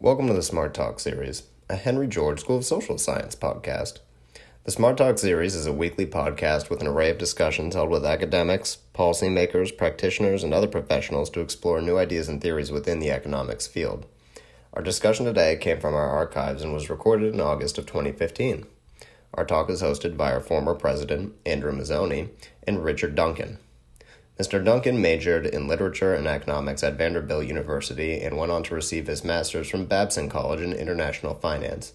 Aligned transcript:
Welcome 0.00 0.28
to 0.28 0.32
the 0.32 0.44
Smart 0.44 0.74
Talk 0.74 1.00
series, 1.00 1.42
a 1.68 1.74
Henry 1.74 2.06
George 2.06 2.38
School 2.38 2.58
of 2.58 2.64
Social 2.64 2.98
Science 2.98 3.34
podcast. 3.34 3.98
The 4.62 4.70
Smart 4.70 4.96
Talk 4.96 5.18
series 5.18 5.56
is 5.56 5.66
a 5.66 5.72
weekly 5.72 6.06
podcast 6.06 6.70
with 6.70 6.80
an 6.80 6.86
array 6.86 7.10
of 7.10 7.18
discussions 7.18 7.74
held 7.74 7.90
with 7.90 8.06
academics, 8.06 8.78
policymakers, 8.94 9.76
practitioners, 9.76 10.44
and 10.44 10.54
other 10.54 10.68
professionals 10.68 11.30
to 11.30 11.40
explore 11.40 11.82
new 11.82 11.98
ideas 11.98 12.28
and 12.28 12.40
theories 12.40 12.70
within 12.70 13.00
the 13.00 13.10
economics 13.10 13.66
field. 13.66 14.06
Our 14.72 14.82
discussion 14.82 15.26
today 15.26 15.56
came 15.56 15.80
from 15.80 15.94
our 15.94 16.08
archives 16.08 16.62
and 16.62 16.72
was 16.72 16.88
recorded 16.88 17.34
in 17.34 17.40
August 17.40 17.76
of 17.76 17.86
2015. 17.86 18.66
Our 19.34 19.44
talk 19.44 19.68
is 19.68 19.82
hosted 19.82 20.16
by 20.16 20.30
our 20.30 20.40
former 20.40 20.76
president, 20.76 21.34
Andrew 21.44 21.72
Mazzoni, 21.72 22.28
and 22.64 22.84
Richard 22.84 23.16
Duncan. 23.16 23.58
Mr. 24.38 24.64
Duncan 24.64 25.02
majored 25.02 25.46
in 25.46 25.66
literature 25.66 26.14
and 26.14 26.28
economics 26.28 26.84
at 26.84 26.96
Vanderbilt 26.96 27.46
University 27.46 28.20
and 28.20 28.36
went 28.36 28.52
on 28.52 28.62
to 28.62 28.74
receive 28.74 29.08
his 29.08 29.24
master's 29.24 29.68
from 29.68 29.86
Babson 29.86 30.28
College 30.28 30.60
in 30.60 30.72
international 30.72 31.34
finance. 31.34 31.92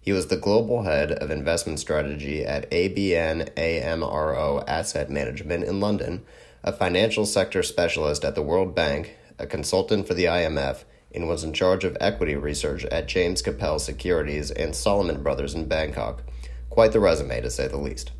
He 0.00 0.10
was 0.10 0.28
the 0.28 0.36
global 0.36 0.84
head 0.84 1.12
of 1.12 1.30
investment 1.30 1.78
strategy 1.78 2.42
at 2.42 2.70
ABN 2.70 3.50
AMRO 3.58 4.64
Asset 4.66 5.10
Management 5.10 5.64
in 5.64 5.78
London, 5.78 6.24
a 6.62 6.72
financial 6.72 7.26
sector 7.26 7.62
specialist 7.62 8.24
at 8.24 8.34
the 8.34 8.42
World 8.42 8.74
Bank, 8.74 9.14
a 9.38 9.46
consultant 9.46 10.06
for 10.06 10.14
the 10.14 10.24
IMF, 10.24 10.84
and 11.14 11.28
was 11.28 11.44
in 11.44 11.52
charge 11.52 11.84
of 11.84 11.98
equity 12.00 12.34
research 12.34 12.86
at 12.86 13.08
James 13.08 13.42
Capel 13.42 13.78
Securities 13.78 14.50
and 14.50 14.74
Salomon 14.74 15.22
Brothers 15.22 15.54
in 15.54 15.68
Bangkok. 15.68 16.22
Quite 16.70 16.92
the 16.92 17.00
resume, 17.00 17.42
to 17.42 17.50
say 17.50 17.68
the 17.68 17.76
least. 17.76 18.10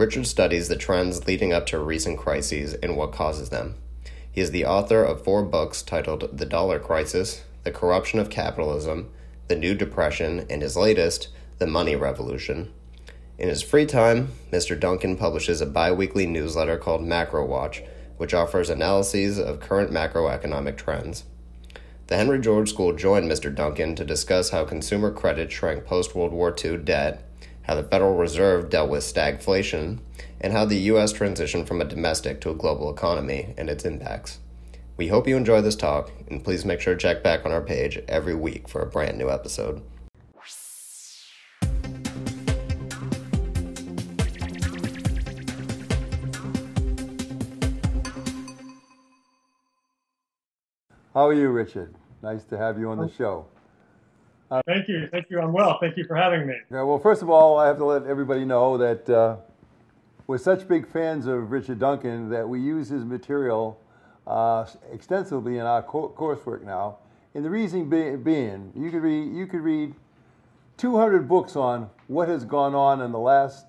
Richard 0.00 0.26
studies 0.26 0.68
the 0.68 0.76
trends 0.76 1.26
leading 1.26 1.52
up 1.52 1.66
to 1.66 1.78
recent 1.78 2.16
crises 2.16 2.72
and 2.72 2.96
what 2.96 3.12
causes 3.12 3.50
them. 3.50 3.74
He 4.32 4.40
is 4.40 4.50
the 4.50 4.64
author 4.64 5.04
of 5.04 5.22
four 5.22 5.42
books 5.42 5.82
titled 5.82 6.38
The 6.38 6.46
Dollar 6.46 6.78
Crisis, 6.78 7.44
The 7.64 7.70
Corruption 7.70 8.18
of 8.18 8.30
Capitalism, 8.30 9.10
The 9.48 9.56
New 9.56 9.74
Depression, 9.74 10.46
and 10.48 10.62
his 10.62 10.74
latest, 10.74 11.28
The 11.58 11.66
Money 11.66 11.96
Revolution. 11.96 12.72
In 13.36 13.50
his 13.50 13.60
free 13.60 13.84
time, 13.84 14.32
Mr. 14.50 14.80
Duncan 14.80 15.18
publishes 15.18 15.60
a 15.60 15.66
bi 15.66 15.92
weekly 15.92 16.24
newsletter 16.24 16.78
called 16.78 17.02
Macro 17.02 17.44
Watch, 17.44 17.82
which 18.16 18.32
offers 18.32 18.70
analyses 18.70 19.38
of 19.38 19.60
current 19.60 19.90
macroeconomic 19.90 20.78
trends. 20.78 21.24
The 22.06 22.16
Henry 22.16 22.40
George 22.40 22.70
School 22.70 22.94
joined 22.94 23.30
Mr. 23.30 23.54
Duncan 23.54 23.96
to 23.96 24.06
discuss 24.06 24.48
how 24.48 24.64
consumer 24.64 25.10
credit 25.10 25.52
shrank 25.52 25.84
post 25.84 26.14
World 26.14 26.32
War 26.32 26.56
II 26.58 26.78
debt 26.78 27.22
how 27.70 27.76
the 27.76 27.84
Federal 27.84 28.16
Reserve 28.16 28.68
dealt 28.68 28.90
with 28.90 29.04
stagflation, 29.04 30.00
and 30.40 30.52
how 30.52 30.64
the 30.64 30.76
U.S. 30.90 31.12
transitioned 31.12 31.68
from 31.68 31.80
a 31.80 31.84
domestic 31.84 32.40
to 32.40 32.50
a 32.50 32.54
global 32.56 32.92
economy 32.92 33.54
and 33.56 33.70
its 33.70 33.84
impacts. 33.84 34.40
We 34.96 35.06
hope 35.06 35.28
you 35.28 35.36
enjoy 35.36 35.60
this 35.60 35.76
talk, 35.76 36.10
and 36.28 36.42
please 36.42 36.64
make 36.64 36.80
sure 36.80 36.94
to 36.94 37.00
check 37.00 37.22
back 37.22 37.46
on 37.46 37.52
our 37.52 37.60
page 37.60 38.00
every 38.08 38.34
week 38.34 38.68
for 38.68 38.82
a 38.82 38.86
brand 38.86 39.18
new 39.18 39.30
episode. 39.30 39.82
How 51.14 51.28
are 51.28 51.34
you, 51.34 51.50
Richard? 51.50 51.94
Nice 52.20 52.42
to 52.46 52.58
have 52.58 52.80
you 52.80 52.90
on 52.90 52.98
the 52.98 53.04
oh. 53.04 53.12
show. 53.16 53.46
Uh, 54.50 54.60
thank 54.66 54.88
you. 54.88 55.06
Thank 55.12 55.30
you. 55.30 55.40
I'm 55.40 55.52
well. 55.52 55.78
Thank 55.80 55.96
you 55.96 56.04
for 56.04 56.16
having 56.16 56.46
me. 56.46 56.54
Yeah, 56.70 56.82
well, 56.82 56.98
first 56.98 57.22
of 57.22 57.30
all, 57.30 57.56
I 57.58 57.66
have 57.68 57.76
to 57.78 57.84
let 57.84 58.04
everybody 58.04 58.44
know 58.44 58.76
that 58.78 59.08
uh, 59.08 59.36
we're 60.26 60.38
such 60.38 60.66
big 60.66 60.88
fans 60.88 61.26
of 61.26 61.52
Richard 61.52 61.78
Duncan 61.78 62.28
that 62.30 62.48
we 62.48 62.60
use 62.60 62.88
his 62.88 63.04
material 63.04 63.80
uh, 64.26 64.66
extensively 64.92 65.58
in 65.58 65.66
our 65.66 65.82
co- 65.82 66.12
coursework 66.16 66.64
now. 66.64 66.98
And 67.34 67.44
the 67.44 67.50
reason 67.50 67.88
be- 67.88 68.16
being, 68.16 68.72
you 68.74 68.90
could 68.90 69.02
read 69.02 69.32
you 69.32 69.46
could 69.46 69.60
read 69.60 69.94
200 70.78 71.28
books 71.28 71.54
on 71.54 71.88
what 72.08 72.28
has 72.28 72.44
gone 72.44 72.74
on 72.74 73.00
in 73.02 73.12
the 73.12 73.18
last 73.18 73.66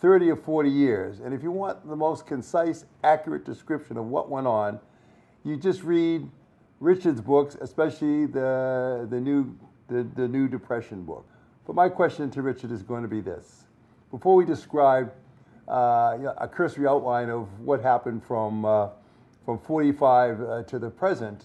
30 0.00 0.30
or 0.30 0.36
40 0.36 0.70
years, 0.70 1.20
and 1.20 1.32
if 1.34 1.42
you 1.42 1.50
want 1.50 1.88
the 1.88 1.96
most 1.96 2.26
concise, 2.26 2.84
accurate 3.02 3.44
description 3.44 3.96
of 3.96 4.04
what 4.04 4.28
went 4.28 4.46
on, 4.46 4.78
you 5.44 5.56
just 5.56 5.82
read 5.82 6.28
Richard's 6.84 7.22
books, 7.22 7.56
especially 7.62 8.26
the, 8.26 9.06
the, 9.08 9.18
new, 9.18 9.56
the, 9.88 10.06
the 10.16 10.28
new 10.28 10.46
Depression 10.46 11.02
book. 11.02 11.26
But 11.66 11.74
my 11.74 11.88
question 11.88 12.30
to 12.32 12.42
Richard 12.42 12.70
is 12.70 12.82
going 12.82 13.02
to 13.02 13.08
be 13.08 13.22
this. 13.22 13.64
Before 14.10 14.36
we 14.36 14.44
describe 14.44 15.10
uh, 15.66 16.34
a 16.36 16.46
cursory 16.46 16.86
outline 16.86 17.30
of 17.30 17.48
what 17.60 17.80
happened 17.80 18.22
from, 18.22 18.66
uh, 18.66 18.88
from 19.46 19.58
45 19.60 20.40
uh, 20.42 20.62
to 20.64 20.78
the 20.78 20.90
present, 20.90 21.44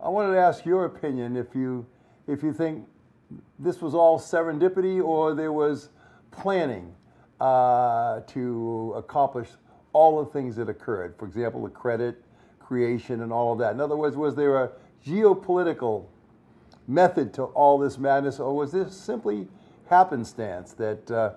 I 0.00 0.08
wanted 0.08 0.32
to 0.32 0.38
ask 0.38 0.64
your 0.64 0.86
opinion 0.86 1.36
if 1.36 1.54
you, 1.54 1.84
if 2.26 2.42
you 2.42 2.54
think 2.54 2.86
this 3.58 3.82
was 3.82 3.94
all 3.94 4.18
serendipity 4.18 5.04
or 5.04 5.34
there 5.34 5.52
was 5.52 5.90
planning 6.30 6.94
uh, 7.42 8.20
to 8.20 8.94
accomplish 8.96 9.48
all 9.92 10.24
the 10.24 10.30
things 10.30 10.56
that 10.56 10.70
occurred. 10.70 11.14
For 11.18 11.26
example, 11.26 11.62
the 11.62 11.68
credit 11.68 12.24
creation 12.72 13.20
and 13.20 13.30
all 13.30 13.52
of 13.52 13.58
that. 13.58 13.74
In 13.74 13.82
other 13.82 13.96
words, 13.96 14.16
was 14.16 14.34
there 14.34 14.56
a 14.64 14.70
geopolitical 15.06 16.06
method 16.88 17.34
to 17.34 17.42
all 17.42 17.76
this 17.76 17.98
madness, 17.98 18.40
or 18.40 18.56
was 18.56 18.72
this 18.72 18.96
simply 18.96 19.46
happenstance 19.90 20.72
that 20.72 21.10
uh, 21.10 21.32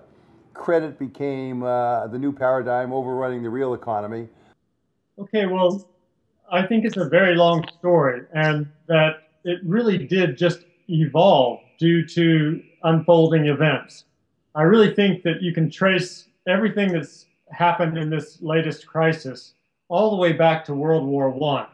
credit 0.54 0.98
became 0.98 1.62
uh, 1.62 2.06
the 2.06 2.18
new 2.18 2.32
paradigm 2.32 2.90
overrunning 2.90 3.42
the 3.42 3.50
real 3.50 3.74
economy? 3.74 4.28
Okay, 5.18 5.44
well, 5.44 5.86
I 6.50 6.66
think 6.66 6.86
it's 6.86 6.96
a 6.96 7.06
very 7.06 7.36
long 7.36 7.66
story, 7.78 8.22
and 8.32 8.66
that 8.88 9.28
it 9.44 9.58
really 9.62 9.98
did 9.98 10.38
just 10.38 10.60
evolve 10.88 11.60
due 11.78 12.06
to 12.08 12.62
unfolding 12.84 13.44
events. 13.44 14.04
I 14.54 14.62
really 14.62 14.94
think 14.94 15.22
that 15.24 15.42
you 15.42 15.52
can 15.52 15.68
trace 15.68 16.28
everything 16.48 16.92
that's 16.92 17.26
happened 17.50 17.98
in 17.98 18.08
this 18.08 18.40
latest 18.40 18.86
crisis 18.86 19.52
all 19.88 20.10
the 20.10 20.16
way 20.16 20.32
back 20.32 20.64
to 20.64 20.74
World 20.74 21.06
War 21.06 21.30
One. 21.30 21.66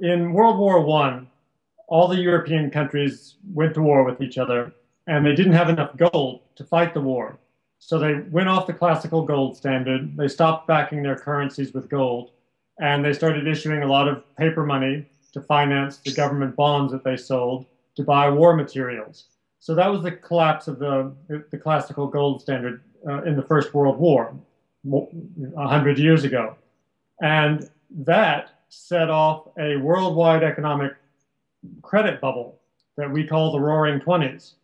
In 0.00 0.32
World 0.32 0.58
War 0.58 0.80
One, 0.80 1.28
all 1.88 2.08
the 2.08 2.20
European 2.20 2.70
countries 2.70 3.36
went 3.52 3.74
to 3.74 3.82
war 3.82 4.04
with 4.04 4.20
each 4.20 4.38
other, 4.38 4.72
and 5.06 5.24
they 5.24 5.34
didn't 5.34 5.52
have 5.52 5.68
enough 5.68 5.96
gold 5.96 6.40
to 6.56 6.64
fight 6.64 6.94
the 6.94 7.00
war. 7.00 7.38
So 7.78 7.98
they 7.98 8.20
went 8.30 8.48
off 8.48 8.66
the 8.66 8.72
classical 8.72 9.24
gold 9.24 9.56
standard. 9.56 10.16
They 10.16 10.28
stopped 10.28 10.68
backing 10.68 11.02
their 11.02 11.16
currencies 11.16 11.74
with 11.74 11.88
gold, 11.88 12.30
and 12.80 13.04
they 13.04 13.12
started 13.12 13.46
issuing 13.46 13.82
a 13.82 13.86
lot 13.86 14.08
of 14.08 14.24
paper 14.36 14.64
money 14.64 15.08
to 15.32 15.40
finance 15.40 15.98
the 15.98 16.12
government 16.12 16.54
bonds 16.54 16.92
that 16.92 17.04
they 17.04 17.16
sold 17.16 17.66
to 17.96 18.04
buy 18.04 18.30
war 18.30 18.54
materials. 18.54 19.24
So 19.58 19.74
that 19.74 19.88
was 19.88 20.02
the 20.02 20.12
collapse 20.12 20.68
of 20.68 20.78
the, 20.78 21.12
the 21.50 21.58
classical 21.58 22.06
gold 22.06 22.40
standard 22.40 22.82
uh, 23.06 23.22
in 23.22 23.36
the 23.36 23.42
First 23.42 23.74
World 23.74 23.98
War, 23.98 24.34
a 25.56 25.68
hundred 25.68 25.98
years 25.98 26.24
ago. 26.24 26.56
And 27.20 27.68
that 27.90 28.50
set 28.68 29.10
off 29.10 29.48
a 29.58 29.76
worldwide 29.76 30.42
economic 30.42 30.92
credit 31.82 32.20
bubble 32.20 32.58
that 32.96 33.10
we 33.10 33.26
call 33.26 33.52
the 33.52 33.60
Roaring 33.60 34.00
Twenties. 34.00 34.54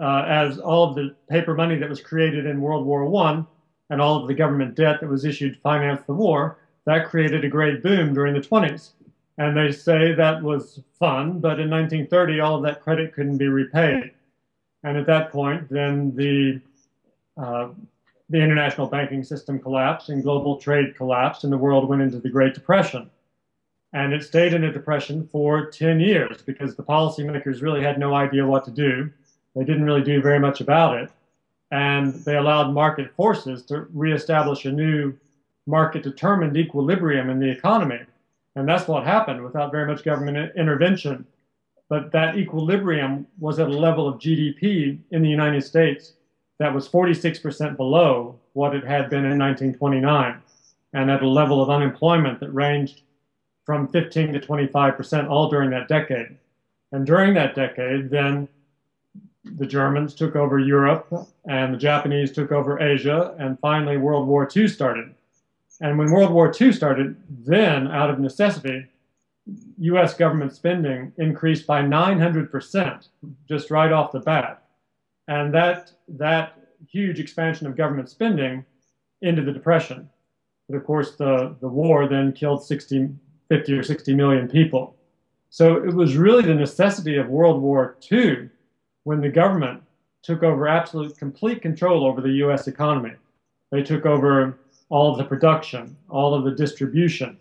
Uh, 0.00 0.24
as 0.26 0.58
all 0.58 0.88
of 0.88 0.94
the 0.96 1.14
paper 1.30 1.54
money 1.54 1.78
that 1.78 1.88
was 1.88 2.00
created 2.00 2.44
in 2.44 2.60
World 2.60 2.84
War 2.84 3.06
I 3.24 3.44
and 3.88 4.00
all 4.00 4.20
of 4.20 4.26
the 4.26 4.34
government 4.34 4.74
debt 4.74 5.00
that 5.00 5.08
was 5.08 5.24
issued 5.24 5.54
to 5.54 5.60
finance 5.60 6.02
the 6.06 6.12
war, 6.12 6.58
that 6.86 7.06
created 7.06 7.44
a 7.44 7.48
great 7.48 7.82
boom 7.82 8.12
during 8.12 8.34
the 8.34 8.40
20s. 8.40 8.90
And 9.38 9.56
they 9.56 9.70
say 9.70 10.12
that 10.12 10.42
was 10.42 10.80
fun, 10.98 11.40
but 11.40 11.60
in 11.60 11.70
1930, 11.70 12.40
all 12.40 12.56
of 12.56 12.62
that 12.62 12.80
credit 12.82 13.14
couldn't 13.14 13.38
be 13.38 13.48
repaid. 13.48 14.12
And 14.82 14.96
at 14.96 15.06
that 15.06 15.30
point, 15.30 15.68
then 15.68 16.14
the 16.14 16.60
uh, 17.36 17.68
the 18.28 18.42
international 18.42 18.88
banking 18.88 19.22
system 19.22 19.58
collapsed 19.58 20.08
and 20.08 20.22
global 20.22 20.58
trade 20.58 20.96
collapsed 20.96 21.44
and 21.44 21.52
the 21.52 21.58
world 21.58 21.88
went 21.88 22.02
into 22.02 22.18
the 22.18 22.28
Great 22.28 22.54
Depression. 22.54 23.10
And 23.92 24.12
it 24.12 24.24
stayed 24.24 24.52
in 24.52 24.64
a 24.64 24.72
depression 24.72 25.28
for 25.30 25.70
10 25.70 26.00
years 26.00 26.42
because 26.42 26.74
the 26.74 26.82
policymakers 26.82 27.62
really 27.62 27.82
had 27.82 27.98
no 27.98 28.14
idea 28.14 28.46
what 28.46 28.64
to 28.64 28.70
do. 28.70 29.10
They 29.54 29.64
didn't 29.64 29.84
really 29.84 30.02
do 30.02 30.20
very 30.20 30.40
much 30.40 30.60
about 30.60 30.98
it. 30.98 31.10
And 31.70 32.14
they 32.24 32.36
allowed 32.36 32.72
market 32.72 33.14
forces 33.14 33.62
to 33.66 33.86
reestablish 33.92 34.64
a 34.64 34.72
new 34.72 35.14
market 35.66 36.02
determined 36.02 36.56
equilibrium 36.56 37.30
in 37.30 37.38
the 37.38 37.50
economy. 37.50 38.00
And 38.56 38.68
that's 38.68 38.88
what 38.88 39.04
happened 39.04 39.42
without 39.42 39.72
very 39.72 39.86
much 39.86 40.04
government 40.04 40.52
intervention. 40.56 41.26
But 41.88 42.10
that 42.12 42.36
equilibrium 42.36 43.26
was 43.38 43.60
at 43.60 43.68
a 43.68 43.78
level 43.78 44.08
of 44.08 44.18
GDP 44.18 44.98
in 45.10 45.22
the 45.22 45.28
United 45.28 45.62
States 45.62 46.14
that 46.58 46.74
was 46.74 46.88
46% 46.88 47.76
below 47.76 48.38
what 48.52 48.74
it 48.74 48.84
had 48.84 49.10
been 49.10 49.24
in 49.24 49.38
1929 49.38 50.40
and 50.92 51.10
at 51.10 51.22
a 51.22 51.28
level 51.28 51.62
of 51.62 51.68
unemployment 51.68 52.40
that 52.40 52.50
ranged 52.50 53.02
from 53.64 53.88
15 53.88 54.32
to 54.32 54.40
25% 54.40 55.28
all 55.28 55.50
during 55.50 55.70
that 55.70 55.88
decade. 55.88 56.36
And 56.92 57.04
during 57.04 57.34
that 57.34 57.54
decade, 57.54 58.10
then 58.10 58.48
the 59.44 59.66
Germans 59.66 60.14
took 60.14 60.36
over 60.36 60.58
Europe 60.58 61.08
and 61.48 61.74
the 61.74 61.78
Japanese 61.78 62.32
took 62.32 62.52
over 62.52 62.80
Asia, 62.80 63.34
and 63.38 63.58
finally 63.60 63.96
World 63.96 64.26
War 64.26 64.48
II 64.54 64.68
started. 64.68 65.14
And 65.80 65.98
when 65.98 66.10
World 66.10 66.32
War 66.32 66.52
II 66.58 66.72
started, 66.72 67.16
then 67.28 67.88
out 67.88 68.08
of 68.08 68.18
necessity, 68.18 68.86
U.S. 69.78 70.14
government 70.14 70.54
spending 70.54 71.12
increased 71.18 71.66
by 71.66 71.82
900% 71.82 73.08
just 73.48 73.70
right 73.70 73.92
off 73.92 74.12
the 74.12 74.20
bat. 74.20 74.62
And 75.28 75.52
that, 75.54 75.92
that 76.08 76.58
huge 76.88 77.18
expansion 77.18 77.66
of 77.66 77.76
government 77.76 78.08
spending 78.08 78.64
into 79.22 79.42
the 79.42 79.52
Depression. 79.52 80.08
But 80.68 80.76
of 80.76 80.84
course, 80.84 81.16
the, 81.16 81.56
the 81.60 81.68
war 81.68 82.08
then 82.08 82.32
killed 82.32 82.64
60, 82.64 83.08
50 83.48 83.72
or 83.72 83.82
60 83.82 84.14
million 84.14 84.48
people. 84.48 84.96
So 85.50 85.76
it 85.76 85.94
was 85.94 86.16
really 86.16 86.42
the 86.42 86.54
necessity 86.54 87.16
of 87.16 87.28
World 87.28 87.62
War 87.62 87.96
II 88.10 88.50
when 89.04 89.20
the 89.20 89.28
government 89.28 89.82
took 90.22 90.42
over 90.42 90.66
absolute 90.66 91.16
complete 91.16 91.62
control 91.62 92.04
over 92.04 92.20
the 92.20 92.42
US 92.44 92.66
economy. 92.66 93.12
They 93.70 93.82
took 93.82 94.04
over 94.06 94.58
all 94.88 95.12
of 95.12 95.18
the 95.18 95.24
production, 95.24 95.96
all 96.08 96.34
of 96.34 96.44
the 96.44 96.50
distribution. 96.50 97.38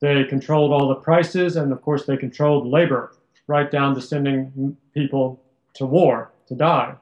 They 0.00 0.24
controlled 0.24 0.72
all 0.72 0.88
the 0.88 0.94
prices, 0.94 1.56
and 1.56 1.72
of 1.72 1.82
course, 1.82 2.06
they 2.06 2.16
controlled 2.16 2.66
labor, 2.66 3.14
right 3.48 3.70
down 3.70 3.94
to 3.94 4.00
sending 4.00 4.76
people 4.94 5.42
to 5.74 5.86
war 5.86 6.30
to 6.46 6.54
die. 6.54 6.94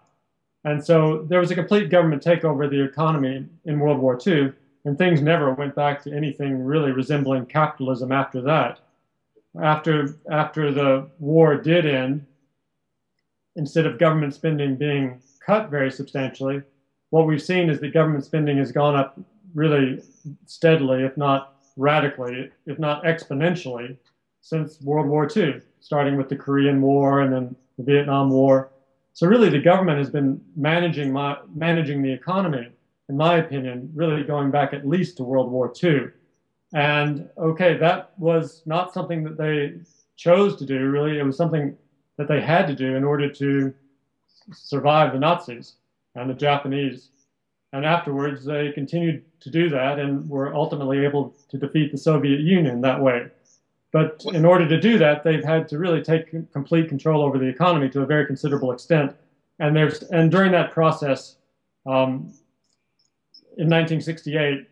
And 0.66 0.84
so 0.84 1.22
there 1.28 1.38
was 1.38 1.52
a 1.52 1.54
complete 1.54 1.90
government 1.90 2.24
takeover 2.24 2.64
of 2.64 2.72
the 2.72 2.82
economy 2.82 3.46
in 3.66 3.78
World 3.78 4.00
War 4.00 4.18
II, 4.26 4.52
and 4.84 4.98
things 4.98 5.22
never 5.22 5.54
went 5.54 5.76
back 5.76 6.02
to 6.02 6.12
anything 6.12 6.64
really 6.64 6.90
resembling 6.90 7.46
capitalism 7.46 8.10
after 8.10 8.42
that. 8.42 8.80
After, 9.62 10.18
after 10.28 10.72
the 10.72 11.08
war 11.20 11.54
did 11.54 11.86
end, 11.86 12.26
instead 13.54 13.86
of 13.86 14.00
government 14.00 14.34
spending 14.34 14.74
being 14.74 15.22
cut 15.38 15.70
very 15.70 15.90
substantially, 15.90 16.62
what 17.10 17.28
we've 17.28 17.40
seen 17.40 17.70
is 17.70 17.78
that 17.78 17.94
government 17.94 18.24
spending 18.24 18.58
has 18.58 18.72
gone 18.72 18.96
up 18.96 19.16
really 19.54 20.02
steadily, 20.46 21.04
if 21.04 21.16
not 21.16 21.58
radically, 21.76 22.50
if 22.66 22.80
not 22.80 23.04
exponentially, 23.04 23.96
since 24.40 24.82
World 24.82 25.06
War 25.06 25.30
II, 25.34 25.60
starting 25.78 26.16
with 26.16 26.28
the 26.28 26.34
Korean 26.34 26.82
War 26.82 27.20
and 27.20 27.32
then 27.32 27.56
the 27.78 27.84
Vietnam 27.84 28.30
War. 28.30 28.70
So 29.16 29.26
really, 29.26 29.48
the 29.48 29.58
government 29.58 29.96
has 29.96 30.10
been 30.10 30.38
managing 30.56 31.10
my, 31.10 31.38
managing 31.54 32.02
the 32.02 32.12
economy, 32.12 32.68
in 33.08 33.16
my 33.16 33.38
opinion, 33.38 33.90
really 33.94 34.22
going 34.22 34.50
back 34.50 34.74
at 34.74 34.86
least 34.86 35.16
to 35.16 35.24
World 35.24 35.50
War 35.50 35.72
II. 35.82 36.08
And 36.74 37.26
okay, 37.38 37.78
that 37.78 38.12
was 38.18 38.60
not 38.66 38.92
something 38.92 39.24
that 39.24 39.38
they 39.38 39.76
chose 40.16 40.56
to 40.56 40.66
do. 40.66 40.90
Really, 40.90 41.18
it 41.18 41.22
was 41.22 41.34
something 41.34 41.74
that 42.18 42.28
they 42.28 42.42
had 42.42 42.66
to 42.66 42.74
do 42.74 42.94
in 42.94 43.04
order 43.04 43.32
to 43.32 43.72
survive 44.52 45.14
the 45.14 45.18
Nazis 45.18 45.76
and 46.14 46.28
the 46.28 46.34
Japanese. 46.34 47.08
And 47.72 47.86
afterwards, 47.86 48.44
they 48.44 48.70
continued 48.72 49.24
to 49.40 49.48
do 49.48 49.70
that 49.70 49.98
and 49.98 50.28
were 50.28 50.54
ultimately 50.54 51.06
able 51.06 51.34
to 51.48 51.56
defeat 51.56 51.90
the 51.90 51.96
Soviet 51.96 52.40
Union 52.40 52.82
that 52.82 53.00
way. 53.00 53.30
But 53.92 54.24
in 54.32 54.44
order 54.44 54.68
to 54.68 54.80
do 54.80 54.98
that, 54.98 55.24
they've 55.24 55.44
had 55.44 55.68
to 55.68 55.78
really 55.78 56.02
take 56.02 56.30
complete 56.52 56.88
control 56.88 57.22
over 57.22 57.38
the 57.38 57.46
economy 57.46 57.88
to 57.90 58.02
a 58.02 58.06
very 58.06 58.26
considerable 58.26 58.72
extent. 58.72 59.14
And 59.58 59.74
there's 59.74 60.02
and 60.04 60.30
during 60.30 60.52
that 60.52 60.72
process, 60.72 61.36
um, 61.86 62.32
in 63.56 63.70
1968, 63.70 64.68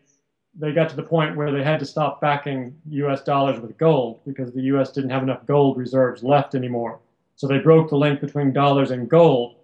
they 0.57 0.71
got 0.71 0.89
to 0.89 0.95
the 0.95 1.03
point 1.03 1.35
where 1.35 1.51
they 1.51 1.63
had 1.63 1.79
to 1.79 1.85
stop 1.85 2.21
backing 2.21 2.75
U.S. 2.89 3.23
dollars 3.23 3.59
with 3.59 3.77
gold 3.77 4.21
because 4.25 4.51
the 4.53 4.61
U.S. 4.63 4.91
didn't 4.91 5.09
have 5.09 5.23
enough 5.23 5.45
gold 5.45 5.77
reserves 5.77 6.23
left 6.23 6.55
anymore. 6.55 6.99
So 7.35 7.47
they 7.47 7.57
broke 7.57 7.89
the 7.89 7.97
link 7.97 8.21
between 8.21 8.53
dollars 8.53 8.91
and 8.91 9.09
gold 9.09 9.55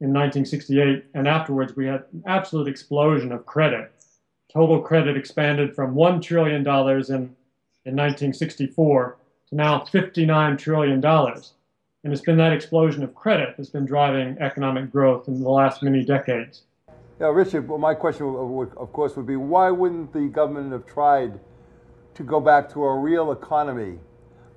in 0.00 0.12
1968, 0.12 1.06
and 1.14 1.26
afterwards 1.26 1.74
we 1.74 1.86
had 1.86 2.04
an 2.12 2.22
absolute 2.26 2.68
explosion 2.68 3.32
of 3.32 3.46
credit. 3.46 3.92
Total 4.52 4.80
credit 4.80 5.16
expanded 5.16 5.74
from 5.74 5.94
$1 5.94 6.22
trillion 6.22 6.66
in, 7.12 7.34
in 7.86 7.94
1964 7.94 9.16
to 9.48 9.54
now 9.54 9.80
$59 9.80 10.58
trillion. 10.58 11.04
And 11.04 12.12
it's 12.12 12.22
been 12.22 12.36
that 12.36 12.52
explosion 12.52 13.02
of 13.02 13.14
credit 13.14 13.54
that's 13.56 13.70
been 13.70 13.86
driving 13.86 14.36
economic 14.38 14.90
growth 14.90 15.28
in 15.28 15.40
the 15.40 15.48
last 15.48 15.82
many 15.82 16.04
decades. 16.04 16.62
Yeah, 17.20 17.28
Richard, 17.28 17.68
well, 17.68 17.78
my 17.78 17.94
question, 17.94 18.26
of 18.26 18.92
course, 18.92 19.16
would 19.16 19.26
be 19.26 19.36
why 19.36 19.70
wouldn't 19.70 20.12
the 20.12 20.26
government 20.28 20.72
have 20.72 20.84
tried 20.84 21.40
to 22.14 22.22
go 22.22 22.40
back 22.40 22.70
to 22.72 22.84
a 22.84 22.98
real 22.98 23.32
economy, 23.32 23.98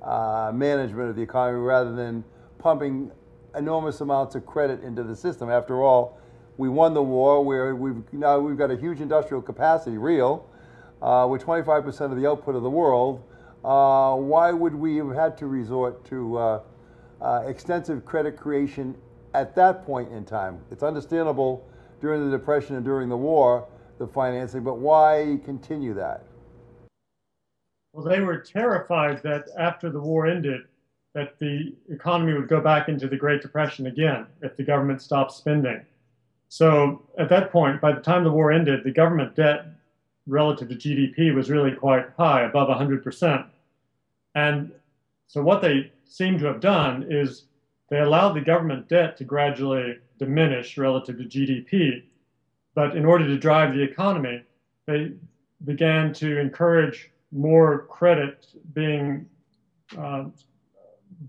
uh, 0.02 0.52
management 0.54 1.10
of 1.10 1.16
the 1.16 1.22
economy, 1.22 1.60
rather 1.60 1.96
than 1.96 2.24
pumping 2.58 3.12
enormous 3.56 4.02
amounts 4.02 4.36
of 4.36 4.46
credit 4.46 4.84
into 4.84 5.04
the 5.04 5.16
system. 5.16 5.50
After 5.50 5.84
all, 5.84 6.20
we 6.58 6.70
won 6.70 6.94
the 6.94 7.04
war. 7.04 7.44
Where 7.44 7.76
we've 7.76 8.02
now 8.12 8.40
we've 8.40 8.58
got 8.58 8.72
a 8.72 8.78
huge 8.78 9.02
industrial 9.02 9.42
capacity, 9.42 9.98
real, 9.98 10.49
uh, 11.02 11.28
with 11.30 11.44
25% 11.44 12.12
of 12.12 12.16
the 12.18 12.28
output 12.28 12.56
of 12.56 12.64
the 12.64 12.70
world. 12.70 13.24
Uh, 13.64 14.16
why 14.16 14.52
would 14.52 14.74
we 14.74 14.98
have 14.98 15.14
had 15.14 15.38
to 15.38 15.48
resort 15.48 16.06
to 16.06 16.38
uh, 16.38 16.62
uh, 17.22 17.44
extensive 17.46 18.06
credit 18.06 18.38
creation 18.38 18.96
at 19.34 19.56
that 19.56 19.86
point 19.86 20.12
in 20.12 20.26
time? 20.26 20.60
It's 20.72 20.84
understandable 20.84 21.68
during 22.02 22.30
the 22.30 22.38
depression 22.38 22.76
and 22.76 22.86
during 22.86 23.10
the 23.10 23.18
war, 23.18 23.68
the 23.98 24.08
financing, 24.08 24.64
but 24.64 24.78
why 24.78 25.40
continue 25.44 25.94
that? 25.96 26.24
Well, 27.94 28.06
they 28.06 28.22
were 28.22 28.38
terrified 28.38 29.22
that 29.24 29.50
after 29.58 29.90
the 29.90 30.00
war 30.00 30.28
ended, 30.28 30.62
that 31.16 31.40
the 31.40 31.76
economy 31.90 32.34
would 32.34 32.48
go 32.48 32.62
back 32.62 32.88
into 32.88 33.08
the 33.08 33.18
Great 33.18 33.42
Depression 33.42 33.88
again 33.88 34.28
if 34.42 34.56
the 34.56 34.64
government 34.64 35.02
stopped 35.02 35.32
spending. 35.32 35.84
So 36.50 37.02
at 37.18 37.30
that 37.30 37.52
point, 37.52 37.82
by 37.82 37.92
the 37.92 38.02
time 38.02 38.24
the 38.24 38.32
war 38.32 38.52
ended, 38.52 38.84
the 38.84 38.92
government 38.92 39.36
debt 39.36 39.66
relative 40.30 40.70
to 40.70 40.76
GDP 40.76 41.34
was 41.34 41.50
really 41.50 41.72
quite 41.72 42.06
high, 42.18 42.44
above 42.44 42.70
100%. 42.70 43.46
And 44.36 44.72
so 45.28 45.42
what 45.42 45.62
they 45.62 45.92
seem 46.06 46.38
to 46.40 46.46
have 46.46 46.60
done 46.60 47.06
is 47.10 47.46
they 47.90 48.00
allowed 48.00 48.34
the 48.34 48.42
government 48.42 48.88
debt 48.88 49.18
to 49.18 49.24
gradually 49.24 49.98
diminish 50.20 50.78
relative 50.78 51.18
to 51.18 51.24
GDP. 51.24 52.04
But 52.76 52.96
in 52.96 53.06
order 53.06 53.26
to 53.28 53.38
drive 53.38 53.74
the 53.74 53.82
economy, 53.82 54.44
they 54.86 55.14
began 55.66 56.14
to 56.14 56.40
encourage 56.40 57.12
more 57.32 57.86
credit 57.88 58.48
being 58.74 59.28
uh, 59.98 60.26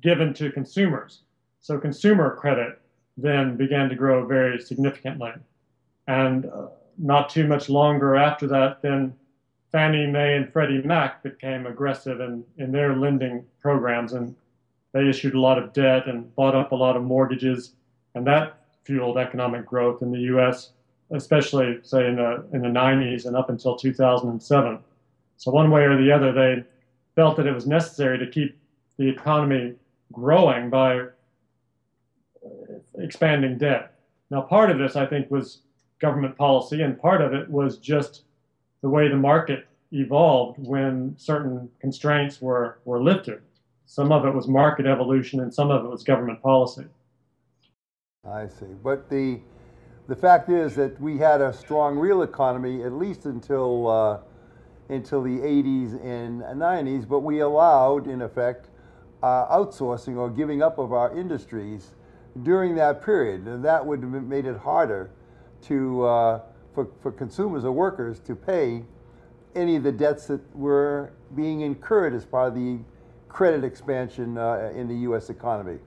given 0.02 0.34
to 0.34 0.52
consumers. 0.52 1.22
So 1.60 1.78
consumer 1.78 2.36
credit 2.36 2.80
then 3.16 3.56
began 3.56 3.88
to 3.88 3.94
grow 3.94 4.26
very 4.26 4.60
significantly. 4.60 5.32
And 6.06 6.46
uh, 6.46 6.68
not 7.00 7.30
too 7.30 7.46
much 7.46 7.68
longer 7.68 8.16
after 8.16 8.46
that, 8.48 8.82
then 8.82 9.14
Fannie 9.72 10.06
Mae 10.06 10.36
and 10.36 10.52
Freddie 10.52 10.82
Mac 10.82 11.22
became 11.22 11.66
aggressive 11.66 12.20
in, 12.20 12.44
in 12.58 12.72
their 12.72 12.94
lending 12.96 13.44
programs 13.60 14.12
and 14.12 14.34
they 14.92 15.08
issued 15.08 15.34
a 15.34 15.40
lot 15.40 15.58
of 15.58 15.72
debt 15.72 16.08
and 16.08 16.34
bought 16.34 16.54
up 16.54 16.72
a 16.72 16.76
lot 16.76 16.96
of 16.96 17.02
mortgages. 17.02 17.74
And 18.14 18.26
that 18.26 18.58
fueled 18.84 19.18
economic 19.18 19.64
growth 19.64 20.02
in 20.02 20.10
the 20.10 20.20
US, 20.36 20.72
especially, 21.12 21.78
say, 21.82 22.08
in 22.08 22.16
the, 22.16 22.44
in 22.52 22.62
the 22.62 22.68
90s 22.68 23.26
and 23.26 23.36
up 23.36 23.50
until 23.50 23.76
2007. 23.76 24.78
So, 25.36 25.50
one 25.50 25.70
way 25.70 25.82
or 25.82 25.96
the 25.96 26.10
other, 26.10 26.32
they 26.32 26.64
felt 27.14 27.36
that 27.36 27.46
it 27.46 27.54
was 27.54 27.66
necessary 27.66 28.18
to 28.18 28.26
keep 28.26 28.58
the 28.98 29.08
economy 29.08 29.74
growing 30.12 30.70
by 30.70 31.06
expanding 32.98 33.58
debt. 33.58 33.94
Now, 34.30 34.42
part 34.42 34.70
of 34.70 34.78
this, 34.78 34.96
I 34.96 35.06
think, 35.06 35.30
was 35.30 35.60
government 36.00 36.36
policy, 36.36 36.82
and 36.82 36.98
part 36.98 37.20
of 37.20 37.32
it 37.32 37.48
was 37.48 37.78
just 37.78 38.24
the 38.82 38.88
way 38.88 39.08
the 39.08 39.16
market 39.16 39.66
evolved 39.92 40.58
when 40.58 41.14
certain 41.18 41.68
constraints 41.80 42.40
were, 42.40 42.78
were 42.84 43.02
lifted. 43.02 43.40
Some 43.86 44.12
of 44.12 44.24
it 44.24 44.34
was 44.34 44.48
market 44.48 44.86
evolution, 44.86 45.40
and 45.40 45.52
some 45.52 45.70
of 45.70 45.84
it 45.84 45.88
was 45.88 46.02
government 46.02 46.40
policy. 46.42 46.84
I 48.24 48.46
see. 48.46 48.66
But 48.82 49.10
the, 49.10 49.40
the 50.06 50.16
fact 50.16 50.48
is 50.48 50.74
that 50.76 51.00
we 51.00 51.18
had 51.18 51.40
a 51.40 51.52
strong 51.52 51.98
real 51.98 52.22
economy 52.22 52.82
at 52.84 52.92
least 52.92 53.24
until, 53.26 53.88
uh, 53.88 54.18
until 54.88 55.22
the 55.22 55.38
80s 55.38 56.02
and 56.04 56.42
90s, 56.42 57.08
but 57.08 57.20
we 57.20 57.40
allowed, 57.40 58.06
in 58.06 58.22
effect, 58.22 58.68
uh, 59.22 59.46
outsourcing 59.48 60.16
or 60.16 60.30
giving 60.30 60.62
up 60.62 60.78
of 60.78 60.92
our 60.92 61.16
industries 61.18 61.94
during 62.42 62.74
that 62.76 63.02
period. 63.04 63.46
And 63.46 63.64
that 63.64 63.84
would 63.84 64.02
have 64.02 64.12
made 64.22 64.46
it 64.46 64.56
harder 64.58 65.10
to, 65.62 66.04
uh, 66.04 66.40
for, 66.74 66.88
for 67.02 67.12
consumers 67.12 67.64
or 67.64 67.72
workers 67.72 68.20
to 68.20 68.34
pay 68.34 68.84
any 69.54 69.76
of 69.76 69.82
the 69.82 69.92
debts 69.92 70.26
that 70.26 70.40
were 70.56 71.12
being 71.34 71.62
incurred 71.62 72.14
as 72.14 72.24
part 72.24 72.48
of 72.48 72.54
the 72.54 72.78
credit 73.28 73.64
expansion 73.64 74.38
uh, 74.38 74.72
in 74.74 74.88
the 74.88 74.94
U.S. 75.08 75.30
economy. 75.30 75.78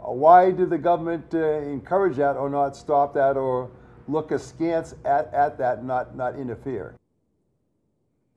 Uh, 0.00 0.12
why 0.12 0.50
did 0.50 0.70
the 0.70 0.78
government 0.78 1.24
uh, 1.34 1.38
encourage 1.60 2.16
that 2.16 2.36
or 2.36 2.48
not 2.50 2.76
stop 2.76 3.14
that 3.14 3.36
or 3.36 3.70
look 4.08 4.30
askance 4.30 4.94
at, 5.04 5.32
at 5.32 5.58
that 5.58 5.84
not, 5.84 6.16
not 6.16 6.36
interfere? 6.36 6.96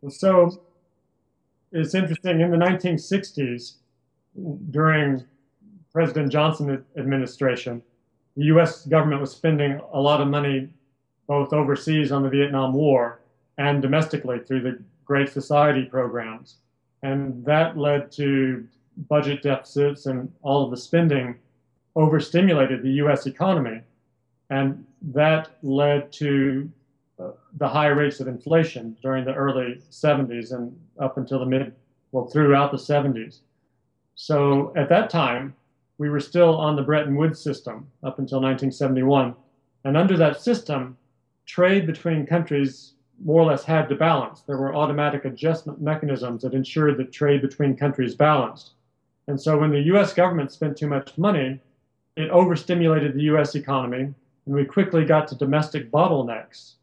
So 0.10 0.62
it's 1.72 1.96
interesting. 1.96 2.42
In 2.42 2.52
the 2.52 2.58
1960s, 2.58 3.76
during 4.70 5.26
President 5.92 6.32
Johnson 6.32 6.84
administration, 6.98 7.82
the 8.36 8.46
U.S. 8.46 8.86
government 8.86 9.22
was 9.22 9.32
spending 9.32 9.80
a 9.94 10.00
lot 10.00 10.22
of 10.22 10.28
money 10.28 10.70
both 11.28 11.54
overseas 11.54 12.12
on 12.12 12.24
the 12.24 12.30
Vietnam 12.30 12.74
War 12.74 13.22
and 13.58 13.82
domestically 13.82 14.40
through 14.40 14.62
the 14.62 14.80
Great 15.06 15.30
Society 15.30 15.84
programs. 15.84 16.58
And 17.02 17.44
that 17.46 17.78
led 17.78 18.12
to 18.14 18.68
budget 19.10 19.44
deficits 19.44 20.06
and 20.06 20.32
all 20.42 20.66
of 20.66 20.72
the 20.72 20.78
spending 20.78 21.36
overstimulated 21.96 22.84
the 22.84 22.92
U.S. 22.94 23.26
economy, 23.26 23.82
and 24.50 24.86
that 25.02 25.52
led 25.64 26.12
to 26.14 26.70
uh, 27.20 27.32
the 27.58 27.68
high 27.68 27.88
rates 27.88 28.20
of 28.20 28.28
inflation 28.28 28.98
during 29.02 29.24
the 29.24 29.34
early 29.34 29.82
70s 29.90 30.52
and 30.52 30.78
up 31.00 31.18
until 31.18 31.40
the 31.40 31.46
mid, 31.46 31.74
well, 32.12 32.26
throughout 32.26 32.72
the 32.72 32.78
70s. 32.78 33.40
So 34.16 34.74
at 34.76 34.90
that 34.90 35.10
time, 35.10 35.56
we 35.98 36.10
were 36.10 36.20
still 36.20 36.58
on 36.58 36.76
the 36.76 36.82
Bretton 36.82 37.16
Woods 37.16 37.42
system 37.42 37.88
up 38.04 38.20
until 38.20 38.40
1971. 38.42 39.36
And 39.84 39.96
under 39.96 40.18
that 40.18 40.42
system, 40.42 40.98
trade 41.46 41.86
between 41.88 42.26
countries 42.26 42.94
more 43.24 43.42
or 43.42 43.46
less 43.46 43.64
had 43.64 43.88
to 43.90 43.96
balance. 43.96 44.42
There 44.42 44.58
were 44.58 44.76
automatic 44.76 45.26
adjustment 45.26 45.82
mechanisms 45.82 46.42
that 46.42 46.54
ensured 46.54 46.98
that 46.98 47.14
trade 47.14 47.42
between 47.42 47.78
countries 47.78 48.16
balanced. 48.16 48.72
And 49.28 49.40
so 49.40 49.58
when 49.58 49.72
the 49.72 49.82
US 49.94 50.14
government 50.14 50.52
spent 50.52 50.78
too 50.78 50.88
much 50.88 51.18
money, 51.18 51.60
it 52.18 52.30
overstimulated 52.30 53.14
the 53.14 53.24
US 53.24 53.56
economy, 53.56 54.14
and 54.46 54.56
we 54.56 54.66
quickly 54.66 55.06
got 55.06 55.28
to 55.30 55.36
domestic 55.36 55.92
bottlenecks 55.92 56.74